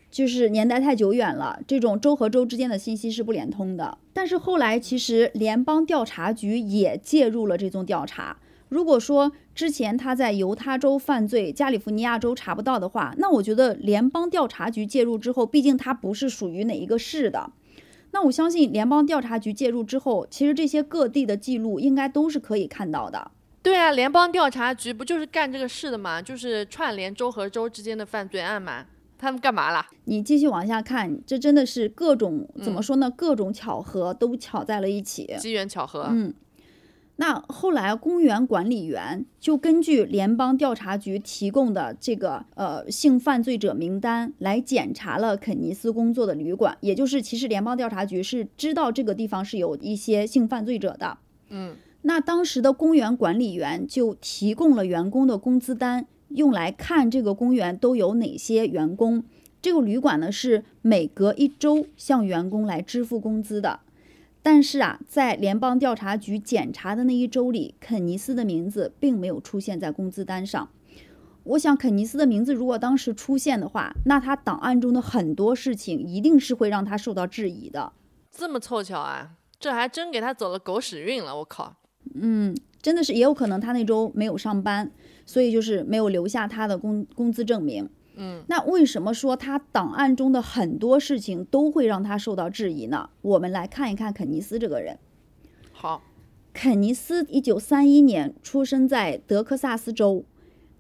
[0.10, 3.98] 就是年代太久远了，这种州和州之间的信息是不连通的。
[4.14, 8.38] 但是后来其实联邦调查局也介入了这宗调查。
[8.70, 17.52] 如果说之前他在犹他州犯罪，加利福尼亚州查不到的话，那我觉得联邦调查局介入之后，毕竟他不是属于哪一个市的，
[18.12, 23.32] 那我相信联邦调查局介入之后，其实这些各地的记录应该都是可以看到的。
[23.64, 26.22] 对啊，联邦调查局不就是干这个事的吗？
[26.22, 28.86] 就是串联州和州之间的犯罪案嘛。
[29.18, 29.86] 他们干嘛了？
[30.06, 33.12] 你继续往下看，这真的是各种怎么说呢？
[33.12, 36.08] 各种巧合都巧在了一起，机缘巧合。
[36.10, 36.34] 嗯，
[37.18, 51.20] 那后来公园管理员就根据联邦调查局提供的这个呃性犯罪者名单来检查了肯尼斯工作的旅馆，也就是其实联邦调查局是知道这个地方是有一些性犯罪者的。
[51.50, 59.24] 嗯，那当时的公园管理员就提供了员工的工资单，用来看这个公园都有哪些员工。
[59.62, 63.82] 这个旅馆呢是每隔一周向员工来支付工资的。
[64.44, 70.68] 但是啊，在联邦调查局检查的那一周里，肯尼斯的名字并没有出现在工资单上。
[71.44, 77.94] 我想，肯尼斯的名字如果当时出现的话，那他档案中的很多事情一定是会让他受到质疑的。
[78.32, 81.38] 这么凑巧啊，这还真给他走了狗屎运了！
[81.38, 81.76] 我靠，
[82.14, 84.92] 嗯，真的是，也有可能他那周没有上班，
[85.26, 87.90] 所以就是没有留下他的工工资证明。
[88.16, 93.10] 嗯，那为什么说他档案中的很多事情都会让他受到质疑呢？
[93.22, 95.00] 我们来看一看肯尼斯这个人。
[95.72, 96.04] 好，
[96.54, 100.26] 肯尼斯一九三一年出生在德克萨斯州，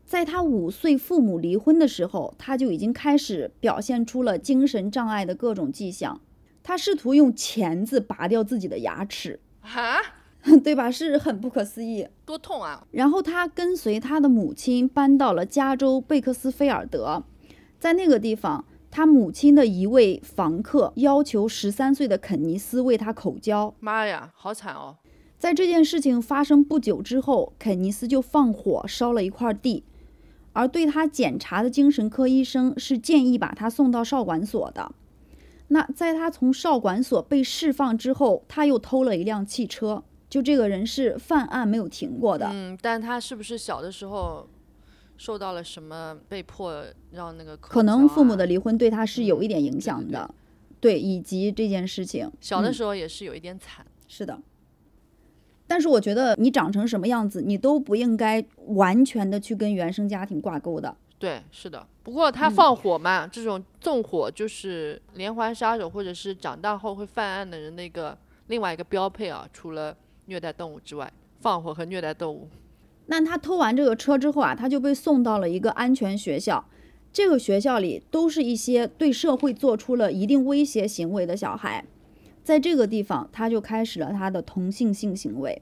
[0.06, 6.20] 在他五岁父母离婚的时候，他就已经开始表现出了精神障碍的各种迹象。
[6.62, 10.00] 他试图用钳子拔掉自己的牙齿，哈，
[10.64, 10.90] 对吧？
[10.90, 12.08] 是很不可思议。
[12.26, 12.86] 多痛啊！
[12.92, 17.24] 然后他跟随他的母亲搬到了加州贝克斯菲尔德，
[17.80, 23.74] 在那个地方，他母亲的一位房客要求十三岁的肯尼斯为他口交。
[23.80, 24.98] 妈呀，好惨哦！
[25.38, 29.84] 在这件事情发生不久之后，肯尼斯就放火烧了一块地，
[30.54, 34.92] 而对他检查的精神科医生是建议把他送到少管所的。
[35.68, 40.04] 那在他从少管所被释放之后，他又偷了一辆汽车。
[40.32, 42.50] 就这个人是犯案没有停过的。
[42.54, 44.48] 嗯，但他是不是小的时候
[45.18, 50.34] 受到了什么被迫让那个口可能父母的离婚对他是有一点影对对响的，
[50.80, 52.32] 对，以及这件事情。
[52.40, 53.86] 小的嗯时候也是有一点惨。
[54.08, 54.42] 是的，
[55.68, 60.96] 但是我觉得你长成什么样子，你都不应该完全的去跟原生家庭挂钩的。
[61.20, 61.86] 对，是的。
[62.04, 68.18] 不过他嗯放火嘛，这种纵火就是连环杀手或者是长大后会犯案的人的一个
[68.48, 69.48] 另外一个标配啊。
[69.54, 72.48] 除了虐待动物之外，放火和虐待动物。
[73.08, 76.66] 那他偷完这个车之后啊，他就被送到了一个安全学校。
[77.12, 81.84] 这个学校里都是一些对社会做出了一定威胁行为的小孩，
[82.42, 85.62] 在这个地方他就开始了他的同性性行为。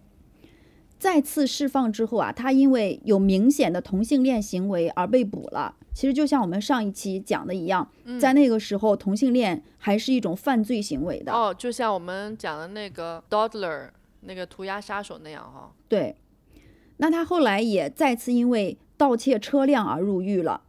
[0.99, 5.75] 再次释放之后啊，他因为有明显的同性恋行为而被捕了。
[5.91, 11.31] 其实就像我们上一期讲的一样，在那个时候同性恋还是一种犯罪行为的。
[11.31, 13.89] 哦，就像我们讲的那个 Dodler
[14.21, 15.73] 那个涂鸦杀手那样哈。
[15.87, 16.15] 对，
[16.97, 20.61] 那他后来也再次因为盗窃车辆而入狱了。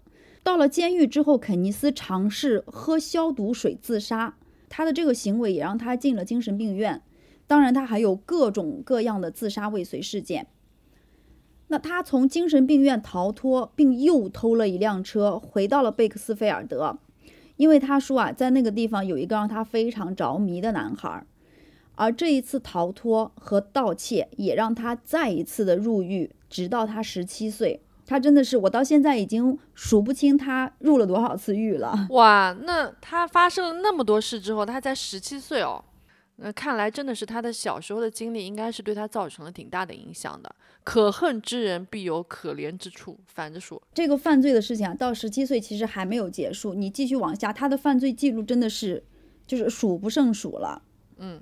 [0.42, 4.36] 到了监狱之后，肯尼斯尝试喝消毒水自杀，
[4.68, 7.02] 他的这个行为也让他进了精神病院。
[7.46, 10.46] 当然，他还有各种各样的自杀未遂事件。
[11.68, 16.98] 那他从精神病院逃脱，并又偷了一辆车，回到了贝克斯菲尔德，
[17.56, 21.26] 因为他说啊，在那个地方有一个让他非常着迷的男孩。
[22.00, 27.82] 而这一次逃脱和盗窃也让他再一次的入狱，直到他十七岁。
[28.06, 32.06] 他真的是，我到现在已经数不清他入了多少次狱了。
[32.08, 35.84] 哇，那他发生了那么多事之后，他才十七岁哦。
[36.36, 40.50] 那看来真的是他的小时候的经历，应该是对他造成了挺大的影响的。
[40.82, 43.80] 可恨之人必有可怜之处，反着说。
[43.92, 49.04] 这个犯罪的事情啊，到十七岁其实还没有结束，你继续往下，他的犯罪记录真的是
[49.46, 50.80] 就是数不胜数了。
[51.18, 51.38] 嗯，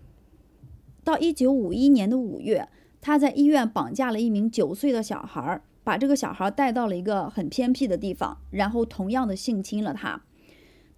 [1.08, 2.68] 到一九五一年的五月，
[3.00, 10.20] 他在医院绑架了一名九岁的小孩，把这个小孩带到了一个很偏僻的地方，然后同样的性侵了他。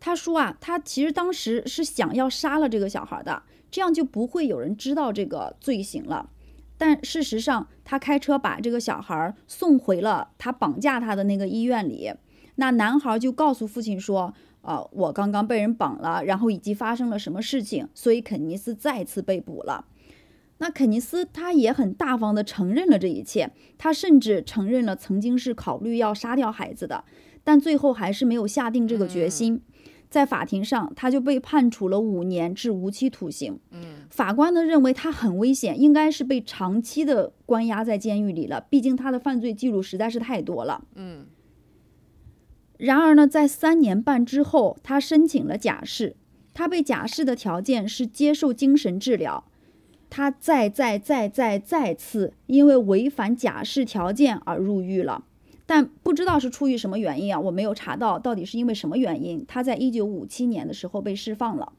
[0.00, 6.28] 他说啊，他其实当时是想要杀了这个小孩的，这样就不会有人知道这个罪行了。
[6.76, 12.12] 但事实上，他开车把这个小孩送回了他绑架他的那个医院里。
[12.56, 19.84] 那男孩就告诉父亲说：“呃，我刚刚被人绑了，然后以及发生了什么事情，所以肯尼斯再次被捕了。”
[20.60, 27.04] 那肯尼斯他也很大方的承认了这一切，他甚至承认了曾经是考虑要杀掉孩子的，
[27.42, 29.62] 但最后还是没有下定这个决心。
[30.10, 33.58] 在法庭上，他就被判处了五年至无期徒刑。
[33.70, 40.84] 嗯，法官呢认为他很危险，应该是被长期的关押在监狱里了，毕竟他的犯罪记录实在是太多了。
[40.96, 41.26] 嗯，
[42.76, 46.16] 然而呢，在三年半之后，他申请了假释。
[46.52, 49.44] 他被假释的条件是接受精神治疗。
[50.10, 55.24] 他再再再再再次因为违反假释条件而入狱了，
[55.64, 59.42] 但不知道是出于什么原因啊，我没有查到到底是因为什么原因。
[59.46, 61.72] 他在一九五七年的时候被释放了。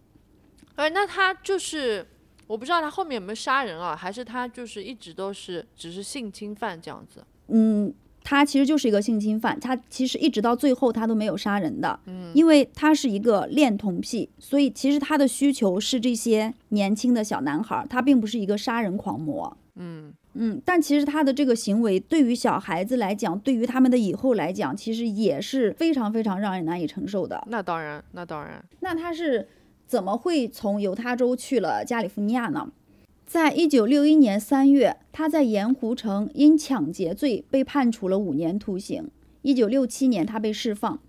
[0.76, 2.08] 哎，那他就是
[2.48, 7.24] 我不知道他后面有没有杀人啊，还是他就是一直都是只是性侵犯这样子。
[7.50, 19.58] 嗯，他其实就是一个性侵犯，他其实一直到最后他都没有杀人的，嗯，因为他是一个恋童癖，所以其实他的需求是这些年轻的小男孩，他并不是一个杀人狂魔。
[19.76, 27.44] 嗯嗯，但其实他的这个行为对于小孩子来讲，对于他们的以后来讲，其实也是非常非常让人难以承受的。
[27.48, 28.64] 那当然，那当然。
[28.82, 29.48] 那他是
[29.88, 32.70] 怎么会从犹他州去了加利福尼亚呢？
[33.32, 39.10] 在一九六一年三月，他在盐湖城因抢劫罪被判处了五年徒刑。
[39.42, 41.00] 一九六七年，他被释放，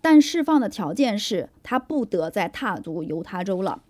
[0.00, 3.82] 但释放的条件是他不得再踏足犹他州了。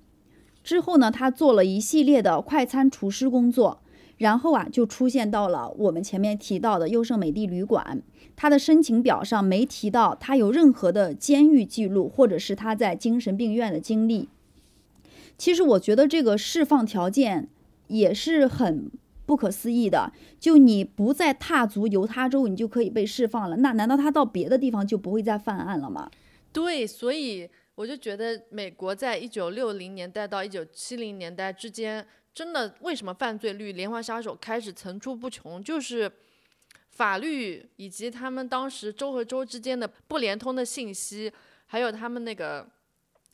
[0.64, 3.82] 之后呢，他做了一系列的快餐厨师工作，
[4.16, 8.00] 然后啊，就出现到了我们前面提到的优胜美地旅馆。
[8.34, 14.30] 他的申请表上没提到他有任何的监狱记录，或者是他在精神病院的经历。
[15.36, 17.50] 其实我觉得这个释放条件。
[17.92, 18.90] 也是很
[19.26, 23.56] 不可思议的，就你不再踏足犹他州，你就可以被释放了。
[23.58, 26.10] 那难道他到别的地方就不会再犯案了吗？
[26.52, 36.10] 对，所以我就觉得美国在一九六零年代到一九七零年代之间，真的为什么犯罪率、连环杀手开始层出不穷，就是
[36.90, 41.32] 法律以及他们当时州和州之间的不连通的信息，
[41.66, 42.66] 还有他们那个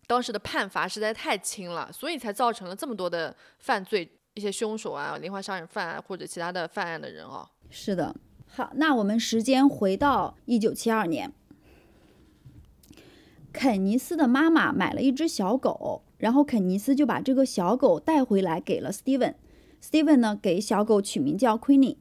[0.07, 4.09] 当时的判罚实在太轻了，所以才造成了这么多的犯罪。
[4.39, 7.45] 一些凶手啊，连环杀人犯啊，或者其他的犯案的人哦。
[7.69, 8.15] 是的，
[8.47, 11.33] 好，那我们时间回到一九七二年，
[13.53, 19.35] 肯尼斯的妈妈买了一只小狗，然后肯尼斯就把这个小狗带回来给了 Steven。
[19.83, 21.97] Steven 呢，给小狗取名叫 Queenie。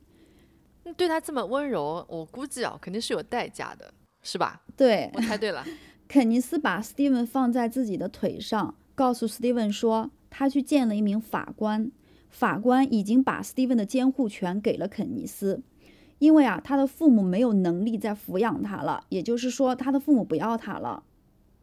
[0.96, 4.62] 对他这么温柔，我估计啊，肯定是有代价的，是吧？
[4.78, 5.66] 对，我猜对了。
[6.08, 11.92] 肯尼斯把 Steven 放在自己的腿上，告诉 Steven 说，他去见了一名法官。
[12.30, 15.62] 法官已经把 Steven 的监护权给了肯尼斯，
[16.20, 21.04] 因为啊，他的父母没有能力再抚养他了，也就是说，他的父母不要他了。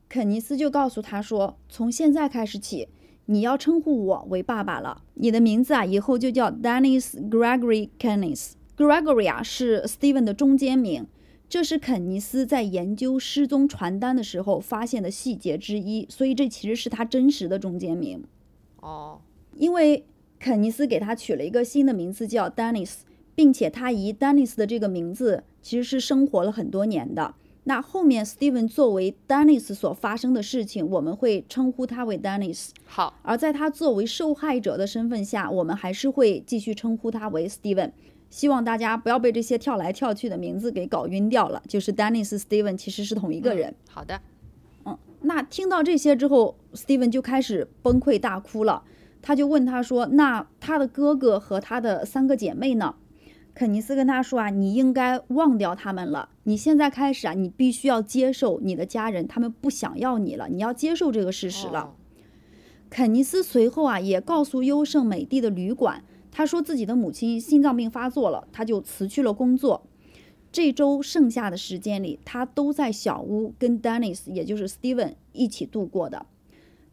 [0.09, 2.89] 肯尼斯就告诉他说：“从现在开始起，
[3.27, 5.03] 你要称呼我为爸爸了。
[5.15, 8.53] 你的名字啊，以后就叫 Dennis Gregory Kennis。
[8.77, 11.07] Gregory 啊，是 Steven 的中间名，
[11.49, 18.23] 这是肯尼斯在研究失踪传单的时候发现的细节之一，所以这其实是他真实的中间名。
[18.81, 19.21] 哦，
[19.57, 20.05] 因为。
[20.45, 22.97] 肯尼斯给他取了一个新的名字，叫 Dennis，
[23.35, 27.35] 并且他以 Dennis 的这个名字其实是生活了很多年的。
[27.63, 32.69] 那后面 Steven 作为 Dennis 所发生的事情，我们会称呼他为 Dennis。
[32.85, 37.93] 好，而在他作为受害者的身份下，我们还是会继续称呼他为 Steven。
[38.29, 41.63] 希望大家不要被这些跳来跳去的名字给搞晕掉了。
[41.67, 43.75] 就是 Dennis、Steven 其实是同一个人。
[43.89, 44.21] 好的，
[44.85, 48.83] 嗯，那听到这些之后，Steven 就开始崩溃大哭了。
[49.27, 52.95] 他就问他说：“那他的哥哥和他的三个姐妹呢？”
[53.55, 56.29] 肯尼斯跟他说：“啊，你应该忘掉他们了。
[56.43, 60.49] 你现在开始啊，你必须要接受你的家人，他们不想要你了。
[60.51, 61.95] 你要接受这个事实了。”
[62.91, 69.87] 肯尼斯随后啊，也告诉优胜美地的旅馆，他说自己的母亲心脏病发作了，他就辞去了工作。
[70.53, 76.27] 这周剩下的时间里，他都在小屋跟 Dennis，也就是 Steven 一起度过的。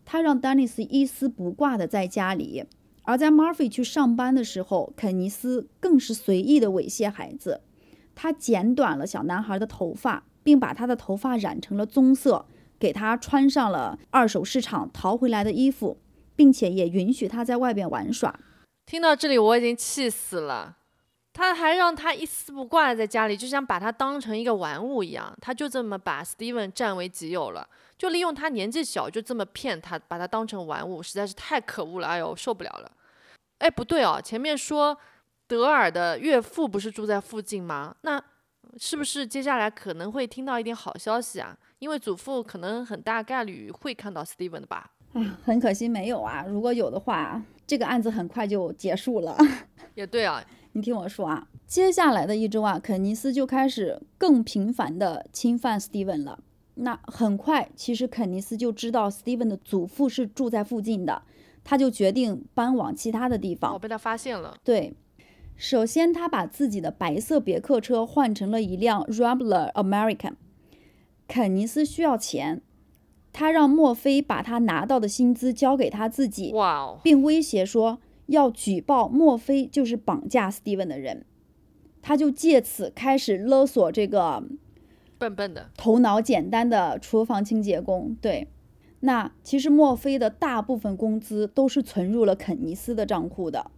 [0.05, 2.65] 他让丹尼斯一丝不挂的在家里，
[3.03, 7.61] 而在 Murphy 去上班的时候，肯尼斯更是随意的猥亵孩子。
[8.13, 12.45] 他剪短了小男孩的头发，并把他的头发染成了棕色，
[12.77, 15.97] 给他穿上了二手市场淘回来的衣服，
[16.35, 18.39] 并且也允许他在外边玩耍。
[18.85, 20.77] 听到这里，我已经气死了。
[21.33, 25.33] 他还让他一丝不挂的在家里，就像把他当成一个玩物一样。
[25.41, 27.67] 他就这么把 Steven 占为己有了。
[27.97, 32.07] 就利用他年纪小，就这么骗他，把他当成玩物，实在是太可恶了！
[32.07, 32.91] 哎呦，受不了了！
[33.59, 34.97] 哎，不对哦，前面说
[35.47, 37.95] 德尔的岳父不是住在附近吗？
[38.01, 38.21] 那
[38.77, 41.55] 是不是接下来可能会听到一点好消息啊？
[41.77, 44.91] 因为祖父可能很大概率会看到 Steven 的吧？
[45.13, 46.43] 哎，很可惜没有啊！
[46.47, 49.37] 如果有的话，这个案子很快就结束了。
[49.93, 56.39] 也对啊，你听我说啊，接下来的一周啊，肯尼斯就开始更频繁的侵犯 Steven 了。
[56.75, 61.23] 那很快，其实肯尼斯就知道 Steven 的祖父是住在附近的，
[61.63, 63.73] 他就决定搬往其他的地方。
[63.73, 64.55] 我，被他发现了。
[64.63, 64.93] 对，
[65.57, 70.35] 首先他把自己的白色别克车换成了一辆 Rambler American。
[71.27, 72.61] 肯尼斯需要钱，
[73.33, 77.99] 他让墨菲把他拿到的薪资交给他自己，哇哦，并威胁说
[78.31, 81.25] 要举报墨菲就是绑架 Steven 的人。
[82.01, 84.43] 他就借此开始勒索这个。
[85.19, 88.17] 笨笨的，头脑简单的厨房清洁工。
[88.19, 88.47] 对，
[89.01, 93.69] 那其实墨菲的大部分工资都是存入了肯尼斯的账户的。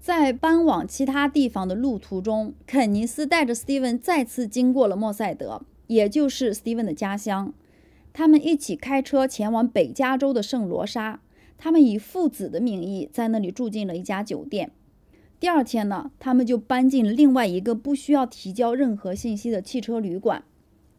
[0.00, 7.54] 在搬往其他地方的路途中，肯尼斯带着 Steven 再次经过了莫塞德，也就是 Steven 的家乡。
[8.12, 11.20] 他们一起开车前往北加州的圣罗莎，
[11.56, 14.72] 他们以父子的名义在那里住进了一家酒店。
[15.40, 20.44] 第二天呢，他们就搬进了另外一个不需要提交任何信息的汽车旅馆。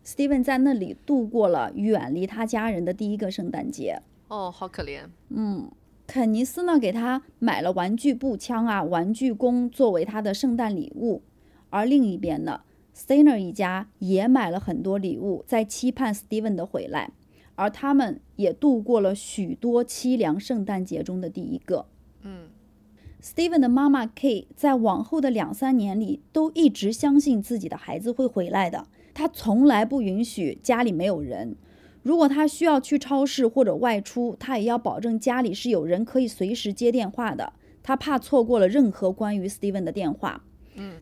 [0.06, 4.02] Steven 在那里度过了远离他家人的第一个圣诞节。
[4.28, 5.02] 哦，好可怜。
[5.30, 5.72] 嗯，
[6.06, 11.24] 肯尼斯呢给他买了玩具步枪啊、玩具弓作为他的圣诞礼物，
[11.72, 12.62] 而另一边呢
[12.96, 17.12] ，Steiner 一家也买了很多礼物，在期盼 Steven 的回来，
[17.56, 21.86] 而他们也度过了许多凄凉圣诞节中的第一个。
[22.22, 22.50] 嗯。
[23.22, 28.88] Steven 的妈妈 K 在往后的两三年里都一直相信自己的孩子会回来的。
[29.16, 31.56] 她从来不允许家里没有人。
[32.04, 37.54] 如果他需要去超市或者外出，他也要保证家里是有人可以随时接电话的。
[37.82, 40.44] 他怕错过了任何关于 Steven 的电话。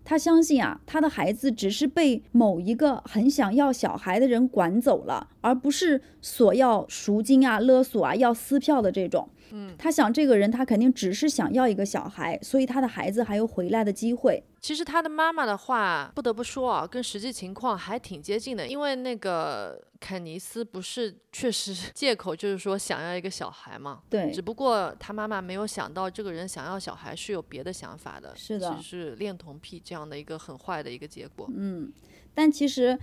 [0.04, 9.30] 他，相信啊，他的孩子只是被某一个很想要小孩的人管走了，而不是索要赎金啊、勒索啊、要撕票的这种。
[9.56, 14.44] 嗯，他想这个人，他肯定只是想要一个小孩，所以他的孩子还有回来的机会。
[14.60, 18.68] 其实他的妈妈的话，不得不说啊，跟实际情况还挺接近的。
[18.68, 24.02] 因为那个肯尼斯不是确实借口，就是说想要一个小孩嘛。
[24.10, 24.32] 对。
[24.32, 28.34] 只不过他妈妈没有想到，这个人想要小孩是有别的想法的。
[28.36, 28.76] 是的。
[28.76, 31.48] 只是恋童癖这样的一个很坏的一个结果。
[31.56, 31.94] 嗯，
[32.34, 32.98] 但其实。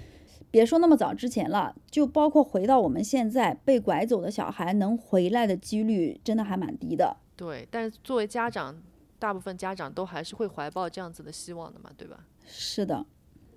[0.50, 7.16] 别说那么早之前了，就包括回到我们现在，被拐走的小孩能回来的几率真的还蛮低的。
[7.36, 8.76] 对，但是作为家长，
[9.18, 12.24] 大部分家长都还是会怀抱这样子的希望的嘛，对吧？
[12.46, 13.06] 是的。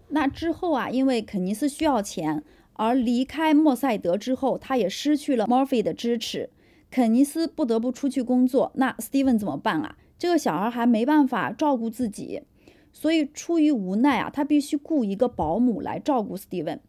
[0.09, 6.49] 那之后啊，因为肯尼斯需要钱，而离开莫塞德之后，他也失去了 Murphy 的支持，
[6.91, 8.71] 肯尼斯不得不出去工作。
[8.75, 9.97] 那 Steven 怎么办啊？
[10.19, 12.43] 这个小孩还没办法照顾自己。
[12.93, 16.79] 所以出于无奈啊，他必须雇一个保姆来照顾 Steven，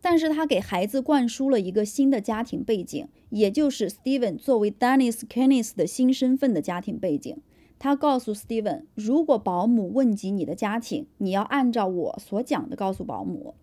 [0.00, 7.36] 但是他给孩子灌输了一个新的家庭背景，也就是 Steven 作为 Dennis Kenneth 的新身份的家庭背景。
[7.78, 13.56] 他告诉 Steven，如果保姆问及你的家庭，你要按照我所讲的告诉保姆。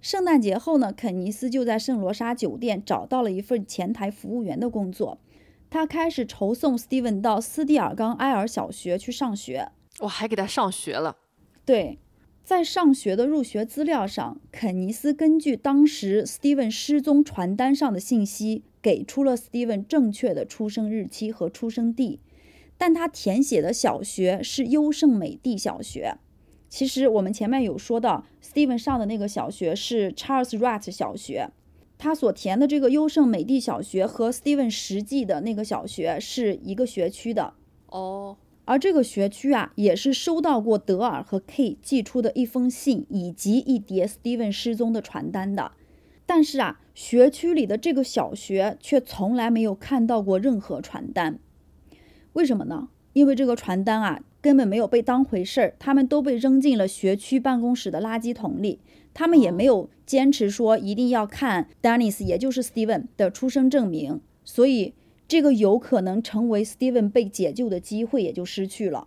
[0.00, 5.18] 圣诞节后呢，肯尼斯就在圣罗莎酒店找到了一份前台服务员的工作，
[5.70, 9.70] 他开始筹送 Steven 到斯蒂尔冈埃尔小学去上学。
[10.00, 11.16] 我还给他上学了。
[11.64, 11.98] 对，
[12.44, 22.20] 在上学的入学资料上，肯尼斯根据当时 Steven 失踪传单上的信息，给出了 Steven 正确的出生日期和出生地，
[22.76, 26.16] 但他填写的小学是优胜美地小学。
[26.68, 31.50] 其实我们前面有说到，Steven 上的那个小学是 Charles Wright 小学，
[31.98, 37.54] 他所填的这个优胜美地小学和 Steven 实际的那个小学是一个学区的。
[37.86, 38.36] 哦。
[38.68, 45.72] 而这个学区啊，也是收到过德尔和 K 寄出的一封信以及一叠 Steven 失踪的传单的。
[46.26, 51.38] 但是啊，学区里的这个小学却从来没有看到过任何传单。
[52.34, 52.90] 为什么呢？
[53.14, 58.80] 因为这个传单啊，根本没有被当回事儿，他们都被扔进了学区办公室的垃圾桶里。
[59.14, 64.20] 他们也没有坚持说一定要看 Dennis，也就是 Steven 的出生证明。
[64.44, 64.92] 所以。
[65.28, 69.06] 这个有可能成为 Steven 被解救的机会也就失去了。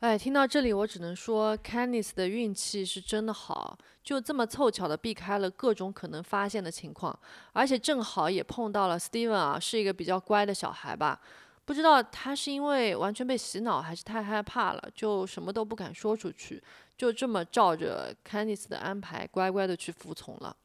[0.00, 7.16] 哎，听到这里，我只能说 c a n d i c e 的运气是真的好，就这么凑巧的避开了各种可能发现的情况，
[7.52, 11.20] 而且正好也碰到了 Steven 啊，是一个比较乖的小孩吧。
[11.64, 16.62] 不知道他是因为完全被洗脑，还是太害怕了，就什么都不敢说出去，
[16.96, 20.56] 就这么照着 c a n d i c e 的安排，乖乖的去服从了。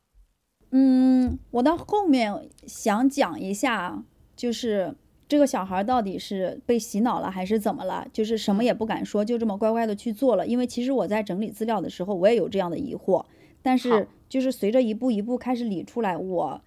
[0.70, 4.04] 嗯，我到后面想讲一下。
[4.36, 4.94] 就是
[5.28, 8.08] 这个小孩到底是被洗脑了还是怎么了？
[8.14, 10.46] 就是什么也不敢说，就这么乖乖的去做了。
[10.46, 13.26] 因为其实我在整理资料的时候，我也有这样的疑惑。
[13.62, 16.62] 但是就是随着一步一步开始理出来，我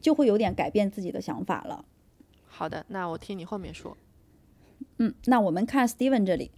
[0.00, 1.84] 就会有点改变自己的想法了。
[2.46, 3.96] 好的，那我听你后面说。
[4.98, 6.50] 嗯，那我们看 Steven 这里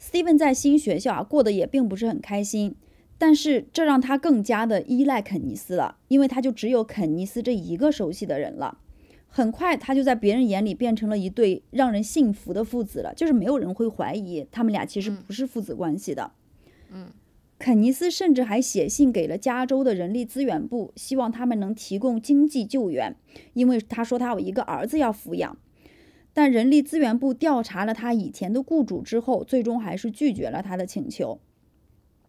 [0.00, 2.76] ，Steven 在新学校啊过得也并不是很开心，
[3.18, 8.78] 但是这让他更加的依赖肯尼斯了，因为他就只有肯尼斯这一个熟悉的人了。
[9.30, 16.32] 很快，他就在别人眼里变成了一对让人信服的父子了，就是没有人会怀疑他们俩其实不是父子关系的。
[16.90, 17.12] 嗯，
[17.58, 23.14] 肯尼斯甚至还写信给了加州的人力资源部，希望他们能提供经济救援，
[23.52, 25.56] 因为他说他有一个儿子要抚养。
[26.32, 31.38] 但人力资源部调查了他以前的雇主之后，最终还是拒绝了他的请求。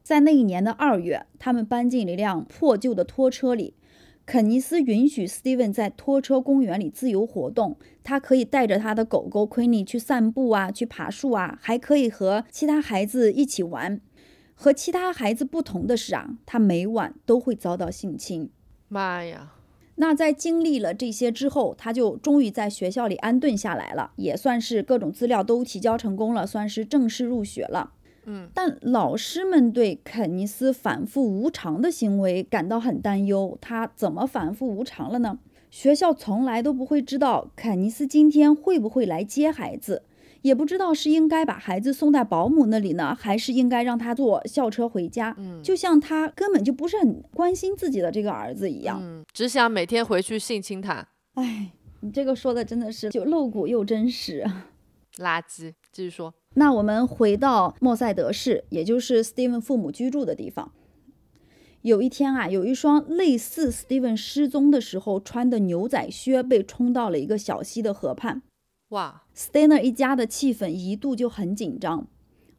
[0.03, 3.75] 在那一年的二月，他们搬进了一辆破旧的拖车里。
[4.29, 13.99] 肯尼斯允许 Steven 在拖车公园里自由活动，他可以带着他的狗狗 Queenie 去散步啊，去爬树啊，还可以和其他孩子一起玩。
[14.53, 18.51] 和其他孩子不同的是啊，他每晚都会遭到性侵。
[18.87, 19.53] 妈呀！
[19.95, 27.93] 那在经历了这些之后，他就终于在学校里安顿下来了，也算是各种资料都提交成功了，算是正式入学了。
[28.29, 33.57] 嗯，但老师们对肯尼斯反复无常的行为感到很担忧。
[33.59, 35.39] 他怎么反复无常了呢？
[35.71, 40.03] 学校从来都不会知道肯尼斯今天会不会来接孩子，
[40.41, 45.35] 也不知道是应该把孩子送在保姆那里呢，还是应该让他坐校车回家。
[45.37, 48.99] 嗯，就像他根本就不是很关心自己的这个儿子一样。
[49.01, 51.07] 嗯，只想每天回去性侵他。
[51.35, 51.71] 哎，
[52.01, 54.43] 你这个说的真的是就露骨又真实。
[55.17, 56.33] 垃圾，继续说。
[56.55, 60.71] 那我们回到莫塞德市，也就是 Steven 父母居住的地方。
[61.81, 68.41] 有一天啊，有一双类似 Steven 失踪的时候穿的牛仔靴被冲到了一个小溪的河畔。
[68.89, 72.07] 哇 s t a n e r 一家的气氛一度就很紧张。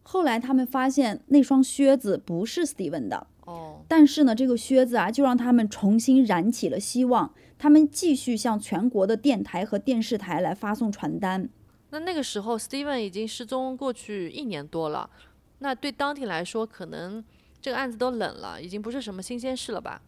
[0.02, 3.26] 后来他们发现那双靴子不是 Steven 的。
[3.44, 7.34] 哦，但是呢，这个靴子啊，就让他们重新燃起了希望。
[7.58, 11.50] 他们继续向全国的电台和电视台来发送传单。
[11.90, 15.10] 那那个时候，Steven 已经失踪过去一年多了。
[15.58, 17.22] 那对当地来说，可能
[17.60, 20.02] 这个案子都冷了，已经不是什么新鲜事了吧？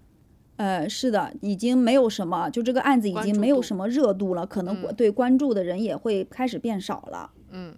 [0.56, 7.30] 呃，是的，已经没有什么，就这个案子已经没有什么热度了，可能对关注的人也会开始变少了。
[7.50, 7.74] 嗯。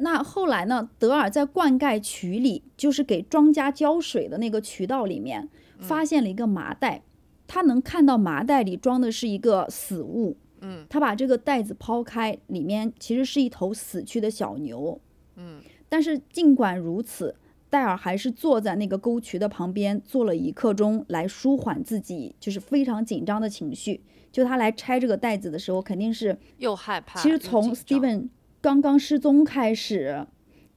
[0.00, 0.88] 那后来呢？
[0.96, 5.48] 德尔在灌溉渠里，就是给庄稼浇水的那个渠道里面，
[5.80, 7.02] 发现了一个麻袋。
[7.48, 10.36] 他能看到麻袋里装的是一个死物。
[10.60, 15.00] 嗯，他把这个袋子抛开，里面其实是一头死去的小牛。
[15.36, 17.34] 嗯，但是尽管如此，
[17.70, 24.00] 戴尔还是坐在那个沟渠的旁边，坐了一刻钟来舒缓自己就是非常紧张的情绪。
[24.32, 27.20] 就他来拆这个袋子的时候，肯定是又害怕。
[27.20, 28.28] 其实从 Steven
[28.60, 30.26] 刚刚失踪开始，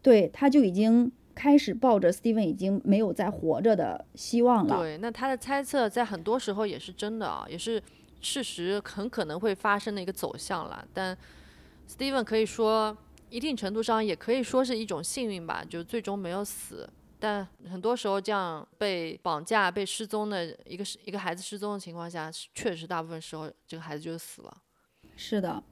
[0.01, 4.79] 对他就已经开始抱着 Steven 已经没有再活着的希望了。
[4.79, 7.82] 对，那他的猜测在很多时候也是真的啊，也是。
[8.22, 11.17] 事实很可能会发生的一个走向了，但
[11.89, 12.95] Steven 可以说
[13.30, 16.89] 一定程度上也可以说是一种幸运吧，就最终没有死。
[17.19, 24.57] 但很多时候这样被绑架、被失踪的一个一个孩子失踪的情况下，确实大部分时候这个孩子就死了。
[25.15, 25.63] 是的，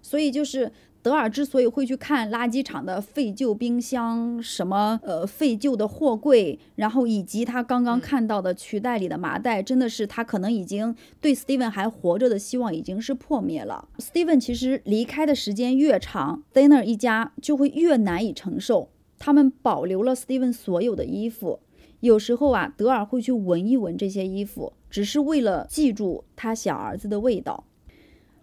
[0.00, 0.72] 所以就是。
[1.04, 13.86] 德尔之所以会去看垃圾场的废旧冰箱，什么呃废旧的货柜，然后以及他刚刚看到的渠袋里的麻袋，真的是他可能已经对 Steven 还活着的希望已经是破灭了。
[13.98, 18.88] Steven 其实离开的时间越长 d a n n e r 一家就会越难以承受。
[19.18, 21.60] 他们保留了 Steven 所有的衣服，
[22.00, 27.64] 有时候啊，德尔会去闻一闻这些衣服，只是为了记住他小儿子的味道。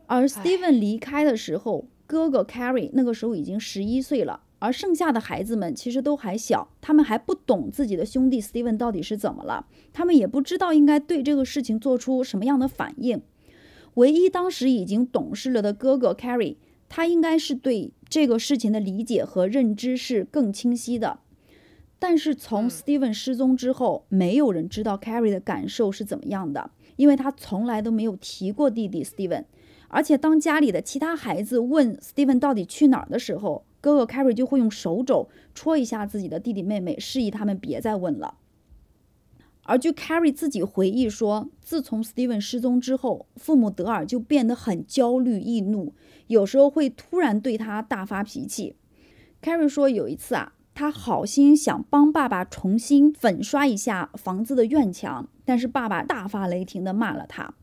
[0.05, 1.87] 而 Steven 离开的时候。
[2.11, 13.21] 哥哥 Carrie 那个时候已经十一岁了，而剩下的孩子们其实都还小，他们还不懂自己的兄弟 Steven 到底是怎么了，他们也不知道应该对这个事情做出什么样的反应。
[13.93, 16.57] 唯一当时已经懂事了的哥哥 Carrie，
[16.89, 21.19] 他应该是对这个事情的理解和认知是更清晰的。
[21.97, 29.45] 但是从 Steven 失踪之后，没有人知道 Carrie 的感受是怎么样的，因为他从来都没有提过弟弟 Steven。
[29.93, 38.35] 而且，当家里的其他孩子问 Steven 到底去哪儿的时候，哥哥 Carrie 就会用手肘戳一下自己的弟弟妹妹，示意他们别再问了。
[39.63, 45.93] 而据 Carrie 自己回忆说，自从 Steven 失踪之后，父母德尔就变得很焦虑易怒，
[46.27, 48.77] 有时候会突然对他大发脾气。
[49.41, 57.53] Carrie 说，有一次啊，他好心想帮爸爸重新粉刷一下房子的院墙，但是爸爸大发雷霆地骂了他。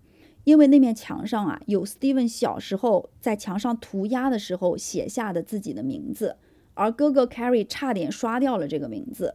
[0.49, 6.39] 因为那面墙上啊，有 Steven 小时候在墙上涂鸦的时候写下的自己的名字，
[6.73, 9.35] 而哥哥 Carrie 差点刷掉了这个名字。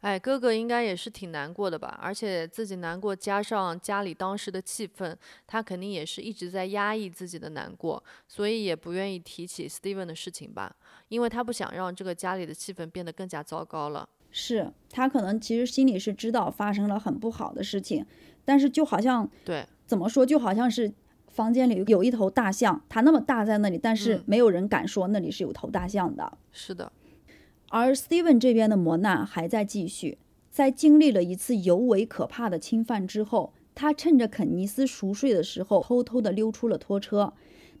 [0.00, 1.96] 哎，哥哥应该也是挺难过的吧？
[2.02, 5.14] 而且自己难过，加上家里当时的气氛，
[5.46, 10.74] 他肯定也是一直在压抑自己的难过，所以也不愿意提起 Steven 的事情吧？
[11.10, 14.08] 因为他不想让这个家里的气氛变得更加糟糕了。
[14.32, 18.04] 是他可能其实心里是知道发生了很不好的事情，
[18.44, 19.64] 但是就好像对。
[19.90, 20.24] 怎么说？
[20.24, 20.92] 就好像是
[21.26, 26.38] 房间里有一头大象，它那么大在那里，但是没有人敢说那里是有头大象的。
[26.52, 26.92] 是的。
[27.70, 30.18] 而 Steven 这边的磨难还在继续，
[30.48, 37.32] 在经历了一次尤为可怕的侵犯之后，他趁着肯尼斯熟睡的时候，偷偷的溜出了拖车。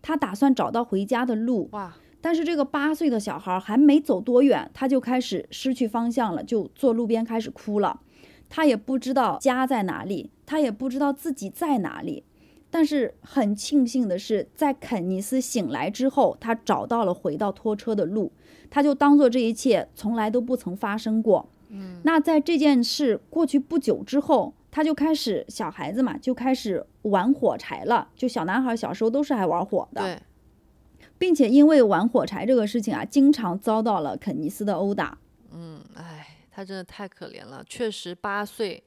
[0.02, 1.68] 他打算找到回家的路。
[1.70, 1.94] 哇！
[2.20, 8.00] 但是这个八岁的小孩还没走多远，他就开始失去方向了，就坐路边开始哭了。
[8.48, 12.24] 他也不知道家在哪里，他也不知道自己在哪里。
[12.72, 18.32] 但是很庆幸的是，在肯尼斯醒来之后，他找到了回到拖车的路，
[18.68, 21.48] 他就当做这一切从来都不曾发生过。
[21.68, 28.08] 嗯，那在这件事过去不久之后，他就开始小孩子嘛，就开始玩火柴了。
[28.16, 30.20] 就小男孩小时候都是爱玩火的，对，
[31.16, 35.16] 并且因为玩火柴这个事情啊，经常遭到了肯尼斯的殴打。
[35.52, 38.82] 嗯，哎，他真的太可怜了，确实八岁。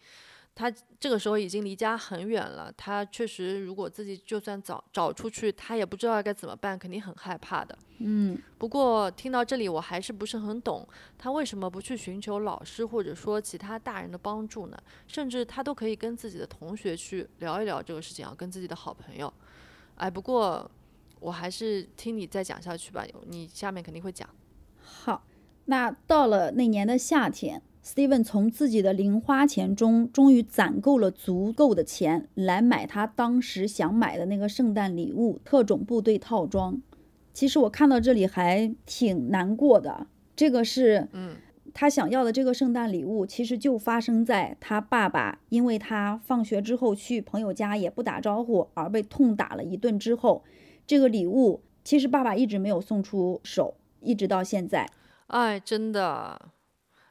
[0.55, 7.75] 他这个时候已经离家很远了，他确实如果自己就算找找出去，他也不知道该怎么办，肯定很害怕的。
[7.97, 10.87] 嗯，不过听到这里，我还是不是很懂，
[11.17, 14.77] 他为什么不去寻求老师或者说其他大人的帮助呢？
[15.07, 19.33] 甚至他都可以跟自己的同学去聊一聊这个事情啊，跟自己的好朋友。
[19.95, 20.69] 哎，不过
[21.19, 24.29] 我还是听你再讲下去吧，你下面肯定会讲。
[24.81, 25.23] 好，
[25.65, 27.61] 那到了那年的夏天。
[27.85, 36.81] Steven 从自己的零花钱中终于攒够了足够的钱来买他当时想买的那个圣诞礼物——特种部队套装。
[37.33, 40.07] 其实我看到这里还挺难过的。
[40.33, 41.35] 这个是，嗯，
[41.73, 50.43] 他想要的这个圣诞礼物，其实就发生在他爸爸因为他放学之后去朋友家也不打招呼而被痛打了一顿之后。
[50.87, 54.89] 这个礼物其实爸爸一直没有送出手，一直到现在。
[55.27, 56.52] 哎，真的。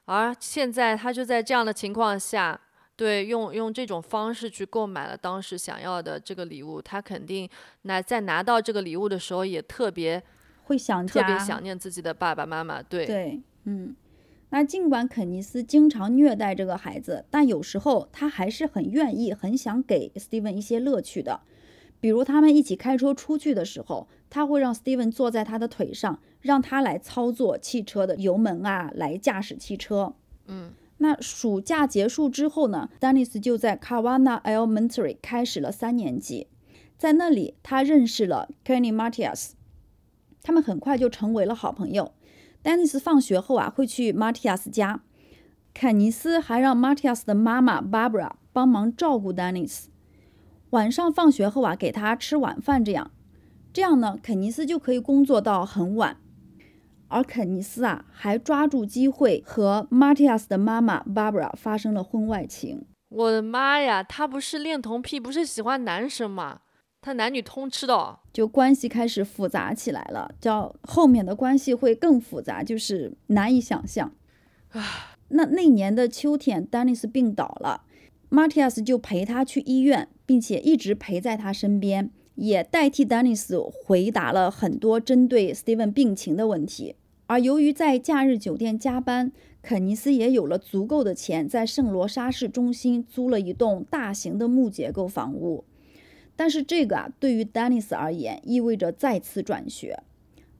[0.05, 2.61] 而现在他就在这样的情况下，
[2.97, 7.49] 对，用用这种方式去购买了当时想要的这个礼物，他肯定
[7.83, 10.23] 拿在拿到这个礼物的时候也特别
[10.65, 12.83] 会想特别想念自己的爸爸妈妈。
[12.83, 13.95] 对对，嗯，
[14.51, 21.41] 那尽管肯尼斯经常虐待这个孩子，但有时候他还是很愿意、很想给 Steven 一些乐趣的。
[22.03, 30.13] 比如他们一起开车出去的时候，他会让 Steven 坐在他的腿上，让他来操作汽车的油门啊，来驾驶汽车。
[30.47, 36.49] 嗯，那暑假结束之后呢，Dennis 就在 Kawana Elementary 开始了三年级，
[36.99, 39.51] 在那里他认识了 Kenny Matias，
[40.43, 42.11] 他们很快就成为了好朋友。
[42.65, 45.03] Dennis 放学后啊会去 Matias 家，
[45.73, 49.85] 肯尼斯还让 Matias 的妈妈 Barbara 帮忙照顾 Dennis。
[50.73, 53.11] 晚上放学后啊，给他吃晚饭，这样，
[53.75, 56.17] 这样呢，肯尼斯就可以工作到很晚。
[57.09, 62.87] 而肯尼斯啊，还抓住机会和 Matias 的妈妈 Barbara 发生了婚外情。
[63.11, 66.61] 我的妈呀，他不是恋童癖，不是喜欢男生吗？
[67.03, 70.31] 他男女通吃的，就关系开始复杂起来了。
[70.41, 74.11] 叫后面的关系会更复杂，就是难以想象。
[74.71, 77.83] 啊，那那年的秋天，Dennis 病倒了。
[78.33, 86.97] Matias 就陪他去医院，并且一直陪在他身边，也代替 Dennis 回答了很多针对 Steven 病情的问题。
[87.27, 95.65] 而由于在假日酒店加班，肯尼斯也有了足够的钱，在圣罗莎市中心租了一栋大型的木结构房屋。
[96.35, 100.03] 但是这个啊，对于 Dennis 而言意味着再次转学。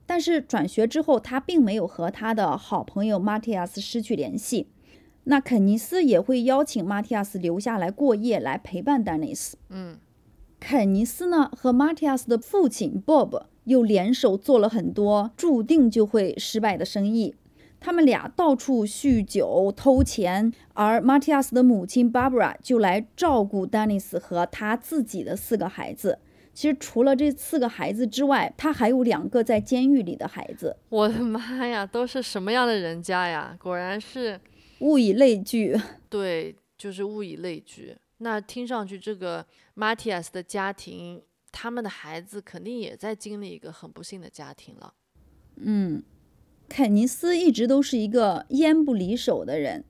[0.05, 4.67] 但是转学之后，他并没有和他的好朋友 Matias 失去联系。
[5.25, 9.57] 那肯尼斯也会邀请马蒂亚斯留下来过夜，来陪伴丹尼斯。
[9.71, 9.97] 嗯，
[10.59, 17.35] 肯尼斯呢和马蒂亚斯的父亲 Bob 又联手做了很多注定就会失败的生意。
[17.79, 26.19] 他们俩到处酗酒、偷钱，而马蒂亚斯的母亲 Barbara 就来照顾丹尼斯和他自己的四个孩子。
[26.55, 30.77] 其实除了这四个孩子之外，他还有两个在监狱里的孩子。
[30.91, 33.57] 我的妈呀，都是什么样的人家呀？
[33.61, 34.39] 果然是。
[34.83, 35.77] 物以类聚，
[36.11, 37.97] 对，就是物以类聚。
[38.19, 41.23] 那听上去，这个 Matias 的家庭，
[41.53, 44.95] 他们的孩子肯定也在经历一个很不幸的家庭了。
[45.57, 46.03] 嗯，
[46.69, 49.85] 肯尼斯一直都是一个烟不离手的人。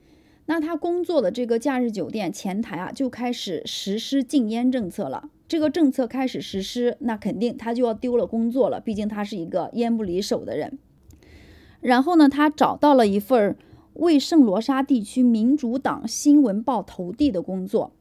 [0.45, 5.29] 那他工作的这个假日酒店前台啊，就开始实施禁烟政策了。
[5.47, 8.79] 这个政策开始实施，那肯定他就要丢了工作了。
[8.79, 10.77] 毕竟他是一个烟不离手的人。
[11.81, 13.55] 然后呢，他找到了一份儿。
[13.95, 17.93] 为圣罗莎地区民主党新闻报投递的工作，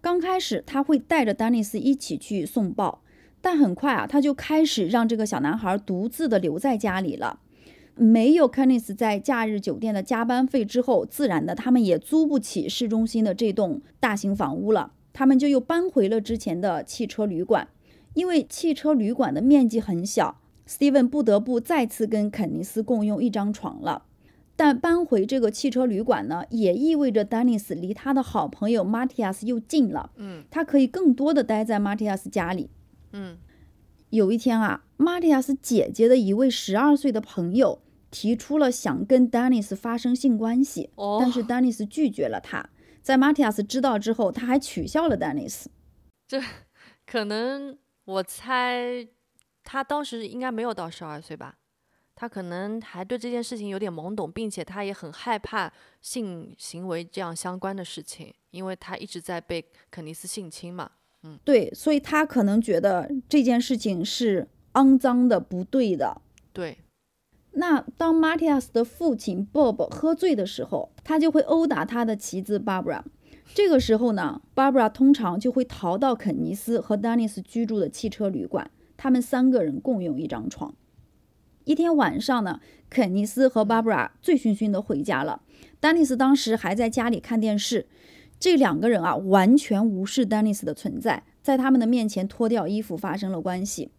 [0.00, 3.02] 刚开始他会带着丹尼斯一起去送报，
[3.40, 7.40] 但很快啊，他就开始让这个小男孩独自的留在家里了。
[7.96, 17.68] 没有肯尼斯在假日酒店的加班费之后，自然的他们也租不起市中心的这栋大型房屋了，他们就又搬回了之前的汽车旅馆。
[18.14, 24.04] 因为汽车旅馆的面积很小，Steven 不得不再次跟肯尼斯共用一张床了。
[24.60, 30.10] 但搬回这个汽车旅馆呢，也意味着丹尼斯离他的好朋友马蒂亚斯又近了。
[30.16, 32.68] 嗯，他可以更多的待在马蒂亚斯家里。
[33.14, 33.38] 嗯，
[34.10, 37.80] 有一天啊，马蒂亚斯姐姐的一位十二岁的朋友
[38.10, 42.68] 提出了想跟丹尼斯发生性关系，但是丹尼斯拒绝了他。
[43.00, 45.70] 在马蒂亚斯知道之后，他还取笑了丹尼斯。
[46.28, 46.38] 这
[47.06, 49.08] 可能我猜
[49.64, 51.56] 他当时应该没有到十二岁吧，
[52.20, 60.90] 他可能还对这件事情有点懵懂，并且他也很害怕性行为这样相关的事情，因为他一直在被肯尼斯性侵嘛。
[61.22, 66.20] 嗯对，所以他可能觉得这件事情是肮脏的、不对的。
[66.52, 66.76] 对，
[67.52, 73.02] 那当马蒂亚斯的父亲 Bob 喝醉的时候，他就会殴打他的妻子 Barbara。
[73.54, 80.74] 这个时候呢，Barbara 通常就会逃到肯尼斯和丹尼斯居住的汽车旅馆，他们三个人共用一张床。
[81.64, 85.42] 一天晚上呢，肯尼斯和 Barbara 醉醺醺的回家了，
[85.78, 87.86] 丹尼斯当时还在家里看电视。
[88.38, 93.90] 这两个人啊，完全无视丹尼斯的存在，在他们的面前脱掉衣服发生了关系。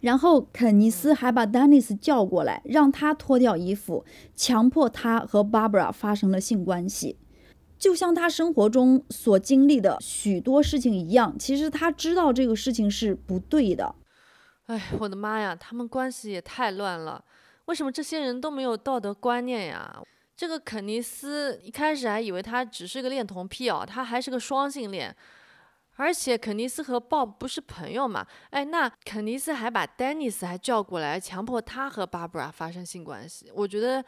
[0.00, 4.02] 然后肯尼斯还把丹尼斯叫过来，让他脱掉衣服，
[4.34, 7.16] 强迫他和 Barbara 发生了性关系。
[7.78, 13.94] 就像他生活中所经历的许多事情一样，其实他知道这个事情是不对的。
[14.70, 17.20] 哎，我的妈呀，他们关系也太乱了！
[17.64, 20.00] 为什么这些人都没有道德观念呀？
[20.36, 25.14] 这个肯尼斯一开始还以为他只是个恋童癖哦，他还是个双性恋，
[25.96, 28.24] 而且肯尼斯和鲍不是朋友嘛？
[28.50, 33.50] 哎，那肯尼斯还把丹尼斯还叫过来，强迫他和巴布拉发生性关系。
[33.52, 34.04] 我觉得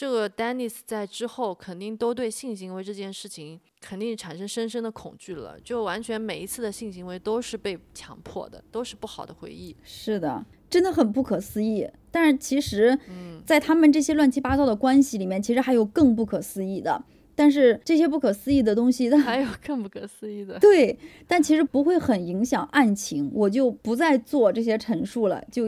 [0.00, 9.76] 这个丹尼斯在之后肯定都对性行为这件事情肯定产生深深的恐惧了，就完全每一次的性行为都是被强迫的，都是不好的回忆。
[9.84, 11.86] 是的，真的很不可思议。
[12.10, 12.98] 但是其实，
[13.44, 17.04] 在他们这些乱七八糟的关系里面，其实还有更不可思议的。
[17.34, 20.58] 但是这些不可思议的东西，还有更不可思议的。
[20.60, 20.98] 对，
[21.28, 25.44] 但其实不会很影响案情，我就不再做这些陈述了。
[25.52, 25.66] 就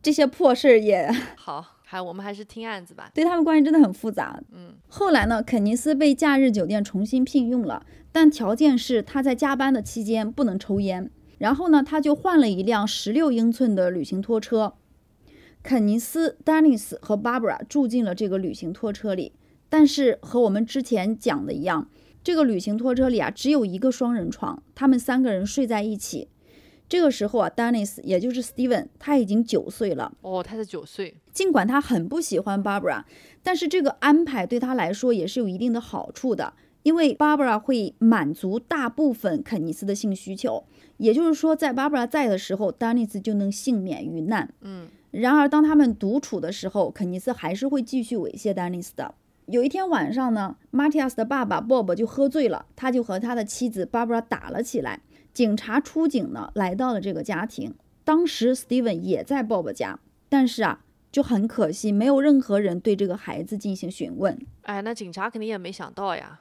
[0.00, 3.08] 这些破事儿也好，还我们还是听案子吧。
[3.14, 4.42] 对他们关系真的很复杂。
[4.50, 11.08] 嗯，后来呢，肯尼斯被假日酒店重新聘用了，但条件是他在加班的期间不能抽烟。
[11.38, 14.74] 然后呢，他就换了一辆十六英寸的旅行拖车。
[15.62, 19.32] 肯尼斯、丹尼斯和 Barbara 住进了这个旅行拖车里，
[19.68, 21.88] 但是和我们之前讲的一样，
[22.24, 26.28] 这个旅行拖车里啊只有一个双人床，他们三个人睡在一起。
[26.88, 30.12] 这个时候啊，丹尼斯也就是 Steven，他已经九岁了。
[30.20, 31.16] 哦，他才九岁。
[31.32, 33.02] 尽管他很不喜欢 Barbara，
[33.42, 40.64] 但是这个安排对他来说也是有一定的好处的，因为 Barbara 会满足大部分肯尼斯的性需求。
[40.98, 44.54] 也就是说，在 Barbara 在的时候，丹尼斯就能幸免于难。
[44.60, 44.88] 嗯。
[45.10, 49.14] 然而，当他们独处的时候，肯尼斯还是会继续猥亵丹尼斯的。
[49.46, 55.00] 有一天晚上呢，马蒂亚斯的爸爸 Bob 就喝醉了，他就和他的妻子 Barbara 打了起来。
[55.36, 57.74] 警察出警呢，来到了这个家庭。
[58.04, 60.82] 当时 Steven 也在 Bob 家，但是啊，
[61.12, 64.38] 就很可惜，没有任何人对这个孩子进行询问。
[64.62, 66.40] 哎，那警察肯定也没想到呀。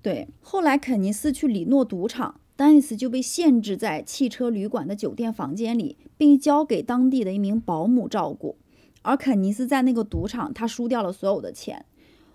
[0.00, 2.40] 对，后来肯尼斯去里诺赌场。
[2.54, 8.56] 丹尼斯就被限制在汽车旅馆的酒店房间里，并交给当地的一名保姆照顾。
[9.02, 11.84] 而肯尼斯在那个赌场，他输掉了所有的钱。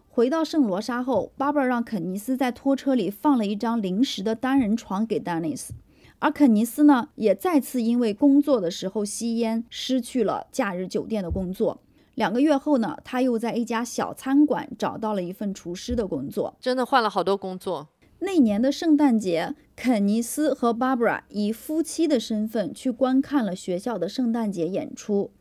[0.10, 5.74] 回到圣罗莎后，巴布尔让肯尼斯在拖车里放了一张临时的单人床给丹尼斯。
[6.22, 11.82] 而肯尼斯呢，也再次因为工作的时候吸烟，失去了假日酒店的工作。
[12.14, 16.56] 两个月后呢，他又在一家小餐馆找到了一份厨师的工作。
[16.60, 17.88] 真的换了好多工作。
[18.20, 25.32] 那年的圣诞节，肯尼斯和 Barbara 以夫妻的身份去观看了学校的圣诞节演出。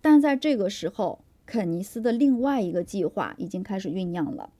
[0.00, 4.50] 但在这个时候，肯尼斯的另外一个计划已经开始酝酿了。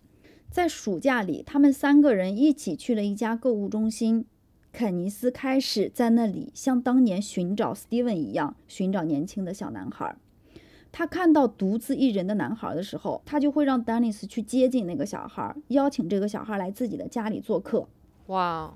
[0.50, 4.24] 在暑假里，他们三个人一起去了一家购物中心。
[4.72, 10.16] 肯尼斯开始在那里像当年寻找 Steven 一样，寻找年轻的小男孩。
[10.90, 17.86] 他看到独自一人的男孩的时候，他就会让丹尼斯去接近那个小孩，邀请这个小孩来自己的家里做客。
[18.26, 18.72] 哇！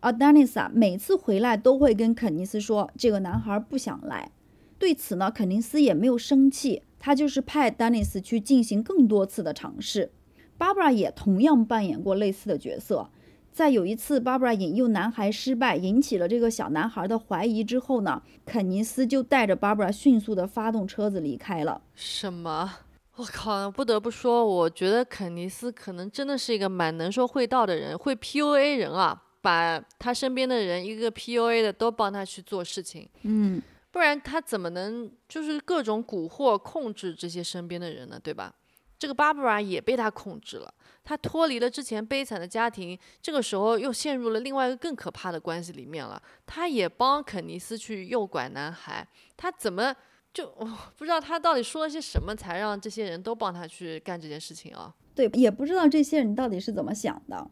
[0.00, 4.30] 而丹尼斯啊，每次回来都会跟肯尼斯说这个男孩不想来。
[4.78, 10.10] 对此呢，肯尼斯也没有生气，他就是派丹尼斯去进行更多次的尝试。
[10.58, 13.10] Barbara 也同样扮演过类似的角色。
[13.54, 21.80] 在有一次，芭芭拉引诱男孩失败，引起了这个小男孩的怀疑之后呢，肯尼斯就带着芭芭拉迅速的发动车子离开了。
[21.94, 22.68] 什么？
[23.14, 23.70] 我靠！
[23.70, 33.08] 不得不说，我觉得肯尼斯可能真的是一个蛮能说会道的人，会 PUA 人啊，把他身边的人一个 PUA 的都帮他去做事情。
[33.22, 38.18] 嗯，不然他怎么能就是各种蛊惑控制这些身边的人呢？
[38.20, 38.52] 对吧？
[38.98, 40.74] 这个芭芭拉也被他控制了。
[41.04, 46.20] 他脱离了之前悲惨的家庭，这个时候又陷入了另外一个更可怕的关系里面了。
[46.46, 49.94] 他也帮肯尼斯去诱拐男孩，他怎么
[50.32, 50.48] 就
[50.96, 54.94] 不知道他到底说了些什么，才让这些人都帮他去干这件事情啊？
[55.14, 57.48] 对，也不知道这些人到底是怎么想的。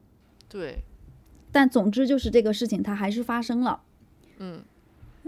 [0.48, 0.78] 对，
[1.53, 3.82] 但总之就是这个事情，它还是发生了。
[4.38, 4.64] 嗯，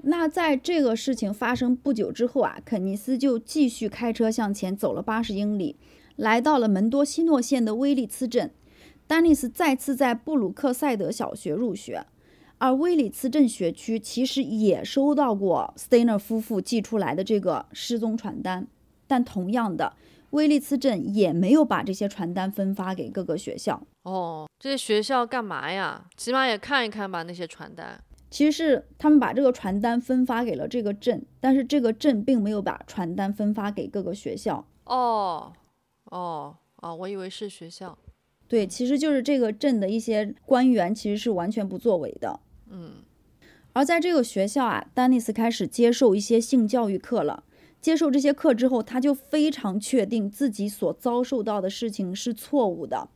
[0.03, 5.77] 那在这个事情发生不久之后啊，肯尼斯就继续开车向前走了八十英里，
[6.17, 8.51] 来到了门多西诺县的威利茨镇。
[9.07, 12.07] 丹尼斯再次在布鲁克塞德小学入学，
[12.59, 18.67] 而威利茨镇学区其实也收到过 Stainer 夫妇寄出来的这个失踪传单，
[19.07, 19.95] 但同样的，
[20.31, 23.87] 威利茨镇也没有把这些传单分发给各个学校。
[24.05, 26.07] 哦，这些学校干嘛呀？
[26.17, 28.03] 起码也看一看吧，那些传单。
[28.31, 34.67] 其实是他们把这个传单分发给了这个镇，但是这个镇并没有把传单分发给各个学校。
[34.87, 35.53] 哦，
[36.15, 37.99] 哦，哦，我以为是学校。
[38.47, 42.39] 对，其实就是这个镇的一些官员其实是完全不作为的。
[42.71, 43.03] 嗯，
[43.73, 47.43] 而在这个学校啊，丹尼斯开始接受一些性教育课了。
[47.81, 53.09] 接受这些课之后，他就非常确定自己所遭受到的事情是错误的。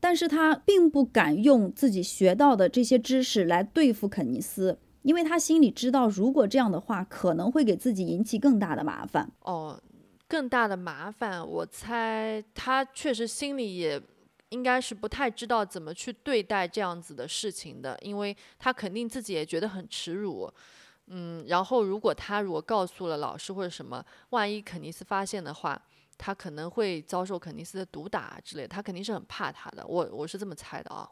[0.00, 9.30] 但是他并不敢用自己学到的这些知识来对付肯尼斯，因为他心里知道，如果这样的话，可能会给自己引起更大的麻烦。
[9.40, 9.78] 哦，
[10.28, 14.00] 更大的麻烦，我猜他确实心里也
[14.50, 20.52] 应该是不太知道怎么去对待这样子的事情的，因为他肯定自己也觉得很耻辱。
[21.06, 25.80] 嗯，然后如果他如果告诉了老师或者什么，万一肯尼斯发现的话。
[26.18, 29.86] 他可能会遭受肯尼斯的毒打之类，他肯定是很怕他的。
[29.86, 31.06] 我我是这么猜的啊。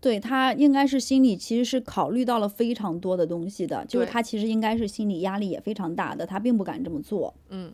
[0.00, 7.34] 对他应该是心里其实是考虑到了非常多的东西的，就是他其实应该是心理压力也非常大的，他并不敢这么做。
[7.50, 7.70] 嗯。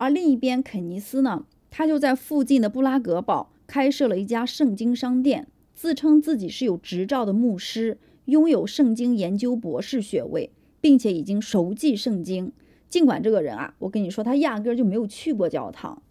[0.00, 12.50] 而另一边，肯尼斯呢，他就在附近的布拉格堡开设了一家圣经商店，自称自己是有执照的牧师，拥有圣经研究博士学位，并且已经熟记圣经。
[12.88, 16.02] 尽管这个人啊，我跟你说，他压根儿就没有去过教堂。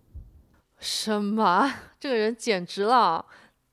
[0.77, 1.73] 什么？
[1.99, 3.25] 这个人简直了！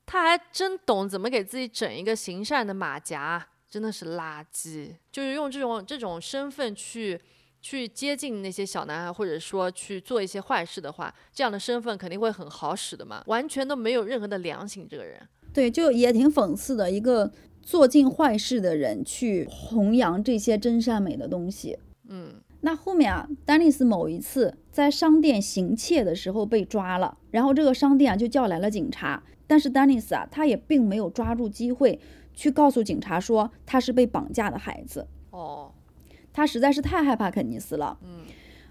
[0.06, 4.92] 他还真懂怎么给自己整一个行善的马甲，真的是垃圾。
[5.12, 7.20] 就是用这种这种身份去
[7.68, 13.24] 去接近那些小男孩，或者说去做一些坏事的话，这样的身份肯定会很好使的嘛。
[13.26, 15.20] 完全都没有任何的良心，这个人。
[15.52, 21.76] 对，就也挺讽刺的，一个做尽坏事的人去弘扬这些真善美的东西。
[22.08, 22.36] 嗯。
[22.60, 31.98] 那后面啊，丹尼斯某一次在商店行窃的时候被抓了，然后这个商店啊就叫来了警察，但是丹尼斯啊他也并没有抓住机会
[32.32, 35.08] 去告诉警察说他是被绑架的孩子。
[35.30, 35.72] 哦，
[36.37, 37.97] 他实在是太害怕肯尼斯了。
[38.03, 38.26] 嗯，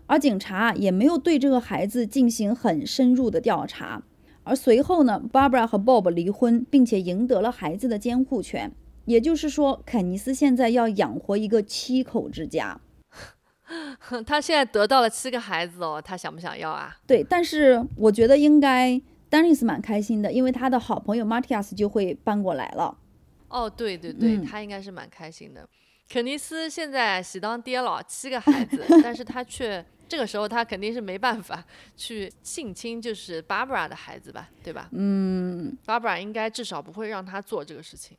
[0.05, 4.03] 而警察也没有对这个孩子进行很深入的调查。
[4.43, 8.71] 而随后呢，Barbara 和 Bob 离婚，并且赢得了孩子的监护权，
[9.05, 12.79] 也就是说，肯尼斯现在要养活一个七口之家。
[14.27, 16.95] 他现在得到了七个孩子哦，他想不想要啊？
[17.07, 22.95] 对，但是我觉得应该丹尼斯蛮开心的，因为他的好朋友 Matias 就会搬过来了。
[23.47, 25.67] 哦，对对对，他应该是蛮开心的。
[26.07, 31.63] 肯尼斯现在喜当爹了，七个孩子，但是他却这个时候他肯定是没办法
[31.97, 34.87] 去性侵，就是 Barbara 的孩子吧，对吧？
[34.91, 38.17] 嗯，Barbara 应该至少不会让他做这个事情。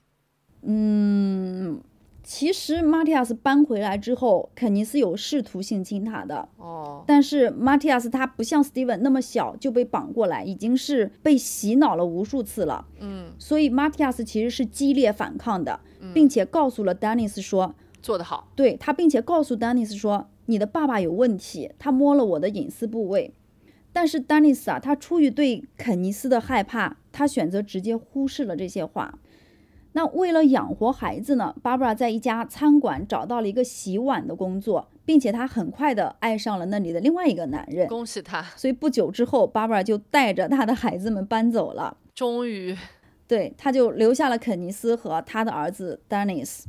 [0.62, 1.80] 嗯。
[2.26, 12.84] 其实马蒂亚斯搬回来之后，肯尼斯有试图性侵他的哦，但是马蒂亚斯他不像 Steven 那么小就被绑过来，已经是被洗脑了无数次了。
[12.98, 15.78] 嗯，所以马蒂亚斯其实是激烈反抗的，
[16.12, 17.72] 并且告诉了丹尼斯说
[18.02, 18.48] 做得好。
[18.56, 23.32] 对他，并且告诉丹尼斯说你的爸爸有问题，他摸了我的隐私部位。
[23.92, 29.16] 但是丹尼斯啊，他出于对肯尼斯的害怕，他选择直接忽视了这些话。
[29.96, 37.88] 那为了养活孩子呢，Barbara 在一家餐馆找到了一个洗碗的工作，并且她很快的爱上了那里的另外一个男人。
[37.88, 38.42] 恭喜他！
[38.56, 41.96] 所以不久之后，Barbara 就带着他的孩子们搬走了。
[42.14, 42.76] 终于，
[43.26, 46.64] 对，他就留下了肯尼斯和他的儿子 Dennis。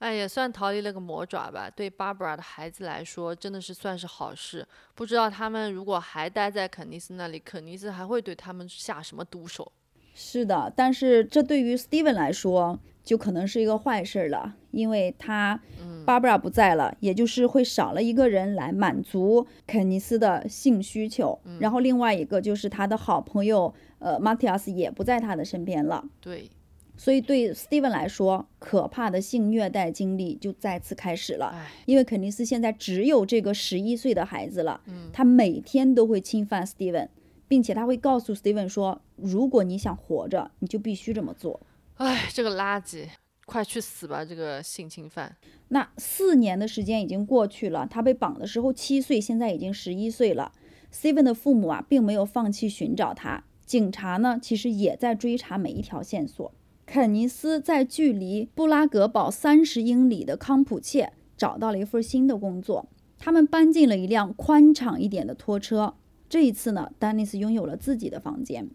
[0.00, 1.70] 哎，也算逃离了个魔爪吧。
[1.70, 4.66] 对 Barbara 的孩子来说，真的是算是好事。
[4.96, 9.70] 不知道他们如果还待在肯尼斯那里，肯尼斯还会对他们下什么毒手？
[10.14, 15.60] 是的，但是这对于 Steven 来说就可能是一个坏事了，因为他
[16.06, 26.04] Barbara 不在了，也就是会少了一个人来满足肯尼斯的性需求，然后另外一个就是他的好朋友呃 Matthias 也不在他的身边了。
[26.20, 26.48] 对，
[26.96, 31.54] 所以对 Steven 来说，可怕的性虐待经历就再次开始了。
[31.86, 34.80] 因为肯尼斯现在只有这个十一岁的孩子了，
[35.12, 37.08] 他每天都会侵犯 Steven。
[37.48, 41.60] 并且他会告诉 Steven 说：“如果你想活着，你就必须这么做。”
[41.96, 43.06] 哎，这个垃圾，
[43.46, 44.24] 快去死吧！
[44.24, 45.36] 这个性侵犯。
[45.68, 50.52] 那四年的时间已经过去了，他被绑的时候七岁，现在已经十一岁了。
[50.92, 53.44] Steven 的父母啊，并没有放弃寻找他。
[53.64, 56.52] 警察呢，其实也在追查每一条线索。
[56.86, 62.88] 肯尼斯在距离布拉格堡三十英里的康普切找到了一份新的工作，
[63.18, 65.94] 他们搬进了一辆宽敞一点的拖车。
[66.28, 68.68] 这一次呢，丹尼斯拥有了自己的房间。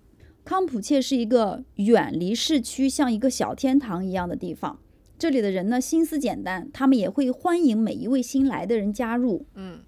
[0.45, 4.79] 康普切是一个远离市区、像一个小天堂一样的地方。
[5.17, 9.45] 这里的人呢，心思简单，他们也会欢迎每一位新来的人加入。
[9.55, 9.79] 嗯，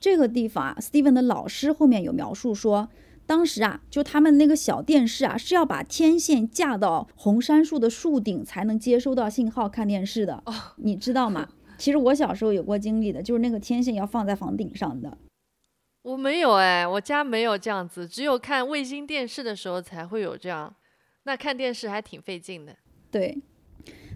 [0.00, 2.88] 这个地方啊，Steven 的老师后面有描述说，
[3.26, 10.42] 当时啊，就他们那个小电视啊，是要把天线架到红杉树的树顶才能接收到信号看电视的。
[10.46, 11.48] 哦，你知道吗？
[11.76, 15.18] 其实我小时候有过经历的，就是那个天线要放在房顶上的。
[16.02, 20.74] 我没有哎，我家没有这样子，只有看卫星电视的时候才会有这样。
[21.24, 22.76] 那看电视还挺费劲的。
[23.10, 23.42] 对，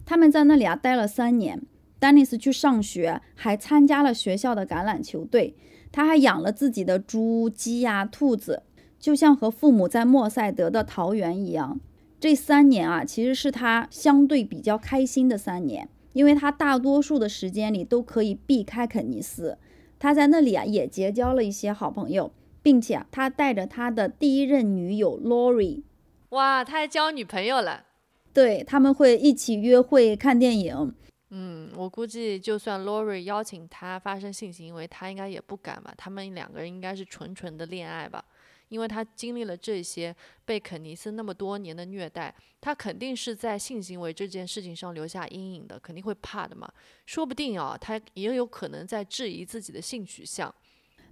[0.06, 1.62] 他们在那里啊待了三年。
[1.98, 5.54] 丹尼斯去上学，还参加了学校的橄榄球队。
[5.92, 8.62] 他还养了自己的猪、鸡呀、兔子，
[8.98, 11.78] 就像和父母在莫塞德的桃园一样。
[12.18, 19.58] 这三年啊，其实是他相对比较开心的三年，因为他大多数的时间里都可以避开肯尼斯。
[20.02, 25.84] 他在那里啊，也结交了一些好朋友，并且他带着他的第一任女友 Lori，
[26.30, 27.84] 哇，他还交女朋友了。
[28.32, 30.92] 对他们会一起约会、看电影。
[31.30, 35.94] 嗯，我估计就算 Lori 邀请他发生性行为，他应该也不敢吧？
[35.96, 38.24] 他们两个人应该是纯纯的恋爱吧？
[38.72, 40.16] 因为他经历了这些
[40.46, 46.72] 被肯尼斯那么多年的虐待，他肯定是在性行为这件事情上留下阴影的，肯定会怕的嘛。
[47.04, 50.52] 说不定啊，他也有可能在质疑自己的性取向。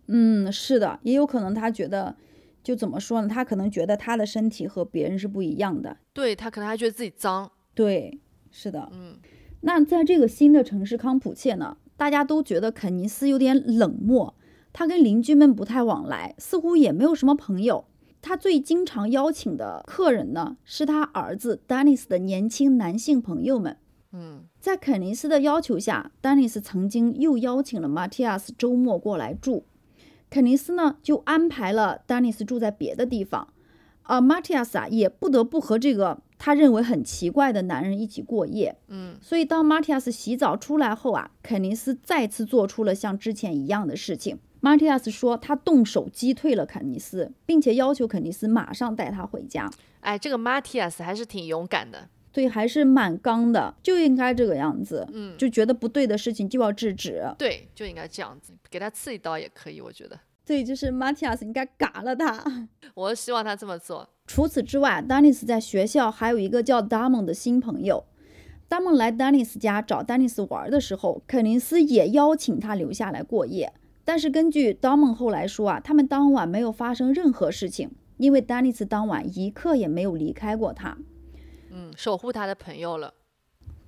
[0.06, 2.16] 嗯，是的，也有可能他觉得，
[2.62, 3.28] 就怎么说呢？
[3.28, 5.94] 他可能觉得他的身体和别人是不一样的。
[6.14, 7.52] 对他可能还觉得自己脏。
[7.74, 8.18] 对，
[8.50, 8.88] 是的。
[8.90, 9.18] 嗯，
[9.60, 14.34] 那在这个新的城市康普切呢，大家都觉得肯尼斯有点冷漠。
[14.72, 17.84] 他跟邻居们不太往来，似乎也没有什么朋友。
[18.22, 23.76] 他最经常邀请的客人呢，是他儿子丹尼斯的年轻男性朋友们。
[24.12, 29.64] 嗯，在肯尼斯的要求下，丹尼斯曾经又邀请了马蒂亚斯周末过来住。
[30.28, 33.48] 肯尼斯呢，就安排了丹尼斯住在别的地方。
[34.02, 38.76] 而马蒂亚斯啊，也不得不和这个他认为很奇怪的男人一起过夜。
[38.88, 44.38] 嗯，所以当马蒂亚斯洗澡出来后啊，肯尼斯再次做出了像之前一样的事情。
[44.60, 49.70] 马蒂亚斯说，他动手击退了肯尼斯，并且要求肯尼斯马上带他回家。
[50.00, 55.06] 哎，这个马蒂亚斯还是挺勇敢的，对，还是蛮刚的，就应该这个样子。
[55.12, 57.22] 嗯，就觉得不对的事情就要制止。
[57.38, 60.18] 对，就应该这样子，给他刺一刀也可以，我觉得。
[60.44, 62.68] 对，就是马蒂亚斯应该嘎了他。
[62.94, 64.08] 我希望他这么做。
[64.26, 68.04] 除此之外，丹尼斯在学校还有一个叫达蒙的新朋友。
[68.68, 73.72] 达蒙来丹尼斯家找丹尼斯玩的时候，肯尼斯也邀请他留下来过夜。
[74.10, 80.98] 但是根据 Damon 后来说啊，他们当晚没有发生任何事情，因为丹尼斯当晚一刻也没有离开过他。
[81.70, 83.14] 嗯，守护他的朋友了。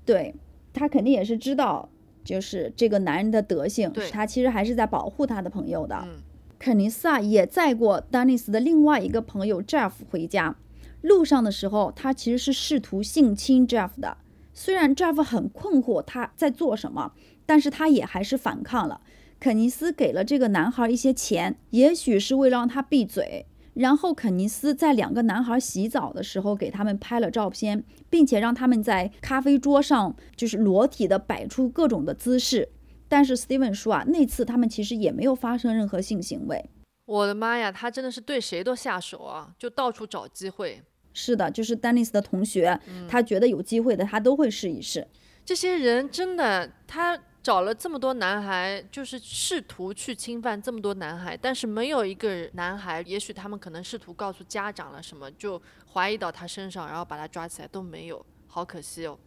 [0.05, 0.33] 对
[0.73, 1.89] 他肯定也是知道，
[2.23, 6.01] 就是这个男人的德性，他其实还是在保护他的朋友的。
[6.07, 6.21] 嗯，
[6.57, 10.55] 肯尼斯啊也载过丹尼斯的另外一个朋友 Jeff 回家，
[11.01, 14.19] 路上的时候他其实是试图性侵 Jeff 的。
[14.55, 17.13] 虽然 Jeff 很困惑他在做什么，
[17.45, 19.01] 但是他也还是反抗了。
[19.43, 23.45] 肯尼斯给了这个男孩一些钱，也许是为了让他闭嘴。
[23.75, 32.69] 然后肯尼斯在两个男孩洗澡的时候给他们拍了照片，并且让他们在咖啡桌上就是裸体的摆出各种的姿势。
[33.09, 36.71] 但是 Steven 说啊，那次他们其实也没有发生任何性行为。
[37.07, 40.81] 我的妈呀，他真的是对谁都下手啊，就到处找机会。
[41.13, 42.79] 是的，就是丹尼斯的同学，
[43.09, 45.09] 他觉得有机会的，他都会试一试。
[45.45, 47.19] 这些人真的，他。
[47.43, 55.61] 找了这么多男孩，就是试图去侵犯这么多男孩，但是没有一个男孩，也许他们可能试图告诉家长了什么，就
[55.93, 59.19] 怀疑到他身上，然后把他抓起来都没有，好可惜哦。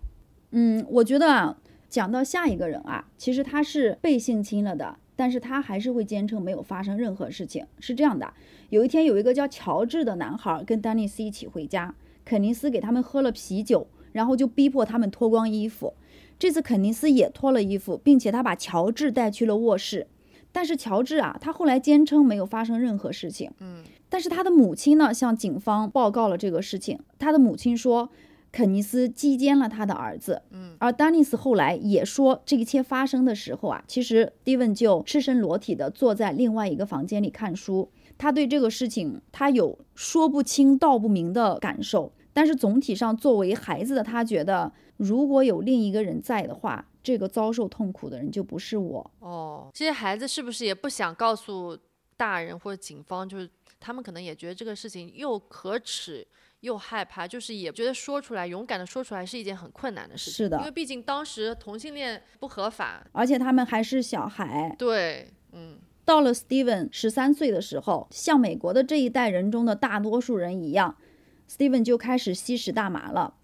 [0.51, 1.57] 嗯，我觉得啊，
[1.89, 7.68] 讲到下一个人啊，其实他是被性侵了的，但是他还是会坚称没有发生任何事情。
[7.82, 8.34] 是这样的，
[8.70, 11.93] 有一天有一个叫乔治的男孩跟丹尼斯一起回家，
[12.24, 15.93] 肯尼斯给他们喝了啤酒，然后就逼迫他们脱光衣服。
[16.38, 20.07] 这次肯尼斯也脱了衣服，并且他把乔治带去了卧室。
[20.51, 23.51] 但是乔治啊，他后来坚称没有发生任何事情。
[23.59, 26.97] 嗯，但是他的母亲呢，向警方报告了这个事情。
[27.19, 28.09] 他的母亲说，
[28.53, 30.41] 肯尼斯击奸了他的儿子。
[30.51, 37.89] 嗯，而丹尼斯后来也说，这一切发生的时候啊，其实蒂文就赤身裸体的坐在另外一个房间里看书。
[38.17, 42.13] 他对这个事情，他有说不清道不明的感受。
[42.31, 44.71] 但是总体上，作为孩子的他觉得。
[44.97, 49.11] 如果有另一个人在的话，这个遭受痛苦的人就不是我。
[49.19, 51.77] 哦，这些孩子是不是也不想告诉
[52.15, 53.27] 大人或者警方？
[53.27, 56.25] 就是他们可能也觉得这个事情又可耻
[56.61, 60.45] 又害怕，就是也觉得说出来，勇敢的说出来是一件很困难的事情。
[60.45, 63.05] 是的因为毕竟当时同性恋不合法。
[63.11, 64.73] 而且他们还是小孩。
[64.79, 70.95] 对，嗯，到了 Steven 十三岁的时候，像美国的这一代人中的大多数人一样
[71.49, 73.35] ，Steven 就开始吸食大麻了。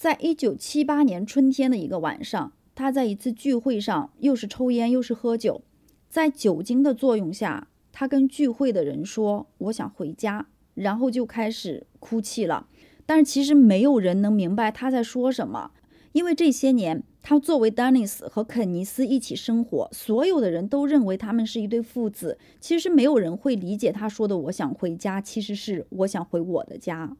[0.00, 5.60] 在一九七八年春天的一个晚上，他在一次聚会上又是抽烟又是喝酒，
[6.08, 12.66] 在酒精的作用下，他跟聚会的人说：“我想回家。”然后就开始哭泣了。
[13.04, 15.72] 但是其实没有人能明白他在说什么，
[16.12, 22.38] 因为这些年他作为丹尼斯和肯尼斯一起生活，所有的人都认为他们是一对父子。
[22.58, 27.14] 其实没有人会理解他说的“我想回家”，其实是“我想回我的家”。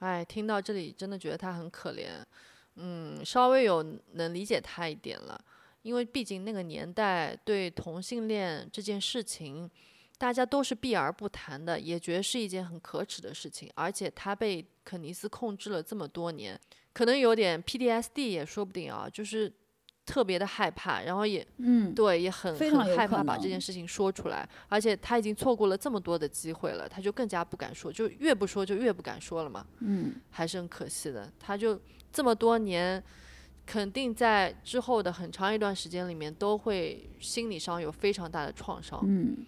[0.00, 2.08] 哎，听到这里真的觉得他很可怜，
[2.76, 3.82] 嗯，稍微有
[4.12, 5.40] 能理解他一点了，
[5.82, 9.70] 因为毕竟那个年代对同性恋这件事情，
[10.18, 16.58] 大家都是避而不谈的，也觉得是一件很可耻的事情，而且他被肯尼斯控制了这么多年，
[16.92, 19.52] 可能有点 PDSD 也说不定啊，就是
[20.10, 29.64] 特别的害怕，然后也嗯，对，也很很害怕把这件事情说出来，而且他已经错过了这么多的机会了，他就更加不敢说，就越不说就越不敢说了嘛。
[29.78, 31.30] 嗯，还是很可惜的。
[31.38, 31.80] 他就
[32.12, 33.00] 这么多年，
[33.64, 39.00] 肯定在之后的很长一段时间里面，都会心理上有非常大的创伤。
[39.06, 39.46] 嗯，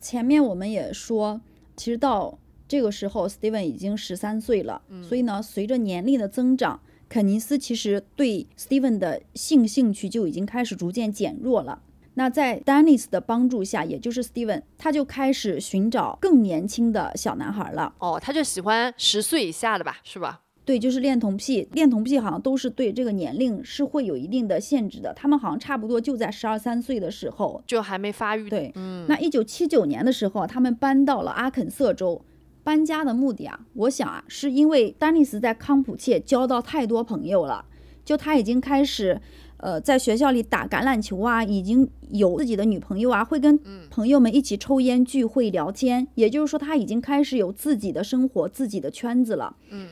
[0.00, 1.40] 前面我们也说，
[1.76, 2.36] 其实到
[2.66, 6.80] 这个时候，Steven 已经十三岁了，所以呢，随着年龄的增长，
[7.10, 11.82] 肯尼斯其实对 Steven 的性兴趣就已经开始逐渐减弱了。
[12.14, 17.92] 那在 Dennis 的帮助下，也就是 Steven，他就开始寻找更年轻的小男孩了。
[17.98, 20.42] 哦，他就喜欢十岁以下的吧，是吧？
[20.64, 25.12] 对，就是恋童癖，恋童癖好像都是对这个年龄是会有一定的限制的。
[25.14, 32.24] 他们好像差不多就在十二三岁的时候就还没发育。，对，嗯，那一九七九年的时候啊，他们搬到了阿肯色州。
[32.62, 37.64] 搬家的目的啊，我想啊，是因为丹尼斯在康普切交到太多朋友了，
[38.04, 39.20] 就他已经开始，
[39.56, 43.58] 呃，在学校里打橄榄球啊，已经有自己的女朋友啊，会跟
[43.90, 46.06] 朋友们一起抽烟、聚会、聊天。
[46.14, 49.56] 也就是说，他已经开始有自己的生活、自己的圈子了。
[49.70, 49.88] 嗯，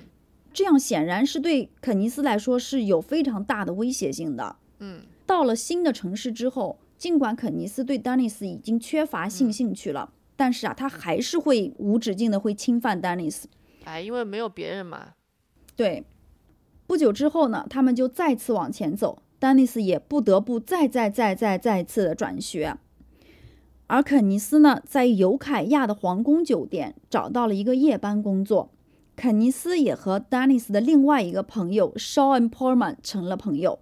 [0.52, 4.56] 这样显然是对肯尼斯来说是有非常大的威胁性的。
[4.80, 13.48] 嗯，到了新的城市之后，尽管肯尼斯对丹尼斯已经缺乏性兴趣了，但是啊，他还是会无止境的会侵犯丹尼斯。
[13.82, 15.14] 哎，因为没有别人嘛。
[15.74, 16.04] 对，
[16.86, 22.76] 不久之后呢，他们就再次往前走，丹尼斯也不得不再再再再再次的转学。
[23.88, 28.70] 而肯尼斯呢，在尤凯亚的皇宫酒店找到了一个夜班工作。
[29.16, 33.80] 肯尼斯也和丹尼斯的另外一个朋友 Sean Portman 成了朋友。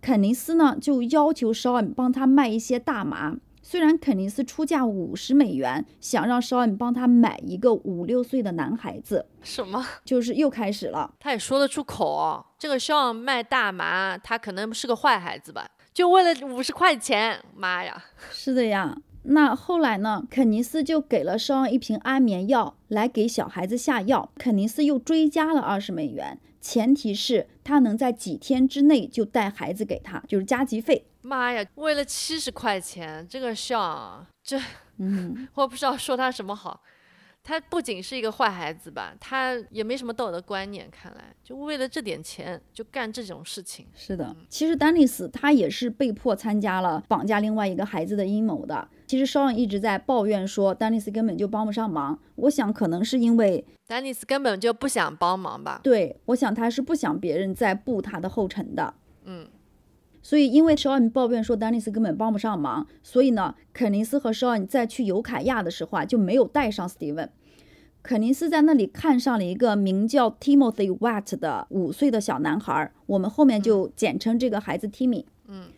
[0.00, 3.36] 肯尼斯呢，就要求 Sean 帮他卖一些大麻。
[3.70, 9.86] 虽然肯尼斯出价五十美元，想让 Sean 帮他买一个五六岁的男孩子，什么？
[10.06, 11.12] 就是又开始了。
[11.20, 12.46] 他也说得出口哦。
[12.58, 15.68] 这个肖恩卖大麻，他可能是个坏孩子吧？
[15.92, 18.02] 就为了五十块钱，妈呀！
[18.30, 18.96] 是的呀。
[19.24, 20.24] 那后来呢？
[20.30, 24.30] 肯尼斯就给了肖恩一瓶安眠药来给小孩子下药。
[24.38, 31.06] 肯尼斯又追加了二十美元，前提是他能在几天之内就带孩子给他，就是加急费。
[31.22, 31.64] 妈呀！
[31.74, 34.58] 为了七十块钱，这个笑这，
[34.98, 36.82] 嗯， 我不知道说他什么好。
[37.42, 40.86] 他不仅是一个坏孩子吧，他也没什么道德观念。
[40.90, 43.86] 看来就为了这点钱就干这种事情。
[43.94, 44.36] 是的。
[44.50, 48.86] 其实丹尼斯他也是被迫参加了绑架另外一个孩子的阴谋的。
[49.06, 52.18] 其实肖恩一直在抱怨说丹尼斯根本就帮不上忙。
[52.34, 55.80] 我想可能是因为丹尼斯根本就不想帮忙吧。
[55.82, 58.92] 对，我想他是不想别人再步他的后尘的。
[59.24, 59.48] 嗯。
[60.28, 67.30] 所以，因为 Sean 抱怨说丹尼斯根本帮不上忙，所以呢，肯尼斯和 Sean 在去尤凯亚的时候啊，就没有带上 Steven。
[68.02, 75.24] 肯尼斯在那里看上了一个名叫 Timothy Watt 的五岁的小男孩，我们后面就简称这个孩子 Timmy。
[75.46, 75.68] 嗯。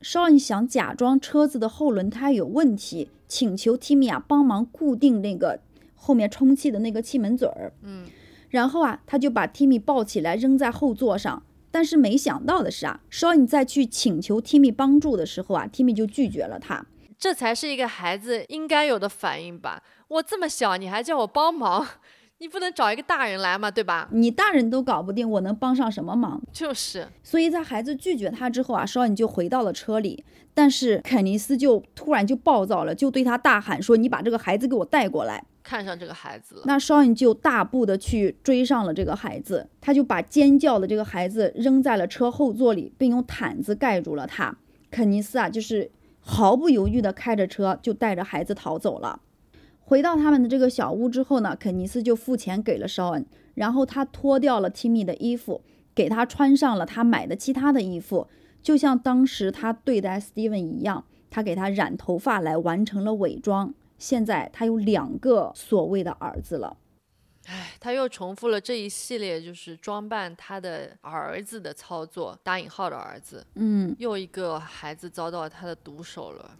[0.00, 5.58] Sean 想假装车子的后轮胎有问题，请求 Timmy 啊帮忙固定那个
[5.96, 7.72] 后面充气的那个气门嘴儿。
[7.82, 8.06] 嗯。
[8.50, 11.42] 然后啊，他就把 Timmy 抱起来扔在后座上。
[11.70, 16.86] 但是没想到的是啊，Sean 在去请求 Timmy 帮助的时候啊，Timmy 就拒绝了他。
[17.18, 19.82] 这才是一个孩子应该有的反应吧？
[20.08, 21.86] 我这么小，你还叫我帮忙，
[22.38, 24.08] 你不能找一个大人来嘛，对吧？
[24.12, 26.40] 你大人都搞不定，我能帮上什么忙？
[26.52, 27.08] 就是。
[27.22, 30.24] 所以在孩子拒绝他之后啊，Sean 就回到了车里。
[30.54, 36.62] 但是肯尼斯就突然就暴躁了，就对他大喊说：“你把这个孩子给我带过来！”看上这个孩子了。
[36.64, 44.56] 那 Sean 就大步的去追上了这个孩子，他就把尖叫的这个孩子扔在了车后座里，并用毯子盖住了他。
[44.90, 45.90] 肯尼斯啊，就是
[46.20, 49.20] 毫不犹豫的开着车就带着孩子逃走了。
[49.80, 55.60] 回到他们的这个小屋之后呢，肯尼斯就付钱给了绍恩，然后他脱掉了 Timmy 的衣服，
[55.94, 58.26] 给他穿上了他买的其他的衣服，
[58.62, 63.74] 就像当时他对待 Steven 一样，他给他染头发来完成了伪装。
[63.98, 66.76] 现在他有两个所谓的儿子了。
[67.46, 73.46] 唉，他又重复了这一系列就是装扮他的儿子的操作，打引号的儿子。
[73.54, 76.50] 嗯又一个孩子遭到他的毒手了。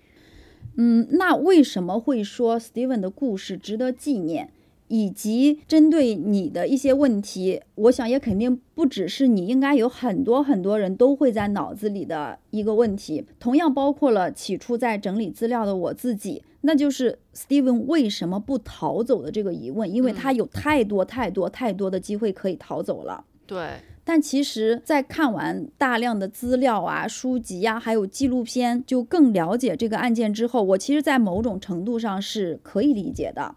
[0.76, 4.52] 嗯，那为什么会说 Steven 的故事值得纪念？
[4.90, 23.24] 以及针对你的一些问题，我想也肯定不只是你，应该有很多很多人都会在脑子里的一个问题，同样包括了起初在整理资料的我自己，那就是 Steven 为什么不逃走的这个疑问，因为他有太多太多太多的机会可以逃走了。
[23.46, 33.54] 对，但其实，在看完大量的资料啊、书籍呀、还有纪录片，就更了解这个案件之后，我其实，在某种程度上是可以理解的。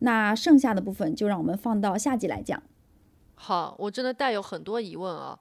[0.00, 2.62] 那剩下的部分就让我们放到下集来讲。
[3.34, 5.38] 好，我真的带有很多疑问啊。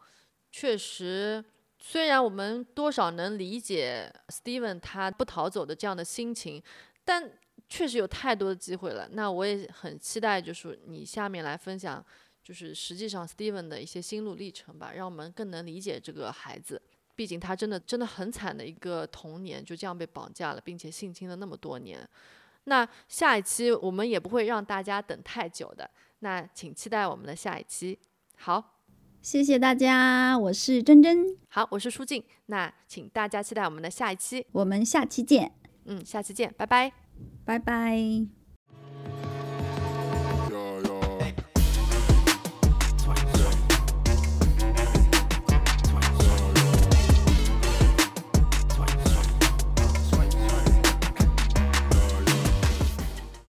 [0.49, 1.43] 确实，
[1.85, 6.63] 虽然我们多少能理解 Steven 他不逃走的这样的心情，
[7.03, 7.29] 但
[7.67, 9.05] 确实有太多的机会了。
[9.11, 12.03] 那我也很期待，就是你下面来分享，
[12.41, 16.81] 就是实际上 Steven 的一些心路历程吧，让我们更能理解这个孩子。
[17.15, 21.99] 毕竟他真的真的很惨的一个童年，就这样被绑架了，并且性侵了那么多年。
[22.63, 25.87] 那下一期我们也不会让大家等太久的，
[26.19, 27.99] 那请期待我们的下一期。
[28.37, 28.72] 好，
[29.23, 34.45] 谢谢大家，我是珍珍，好，我是舒静，那请大家期待我们的下一期。
[34.51, 35.53] 我们下期见，
[35.85, 36.91] 嗯，下期见，拜拜。
[37.45, 38.42] 拜拜。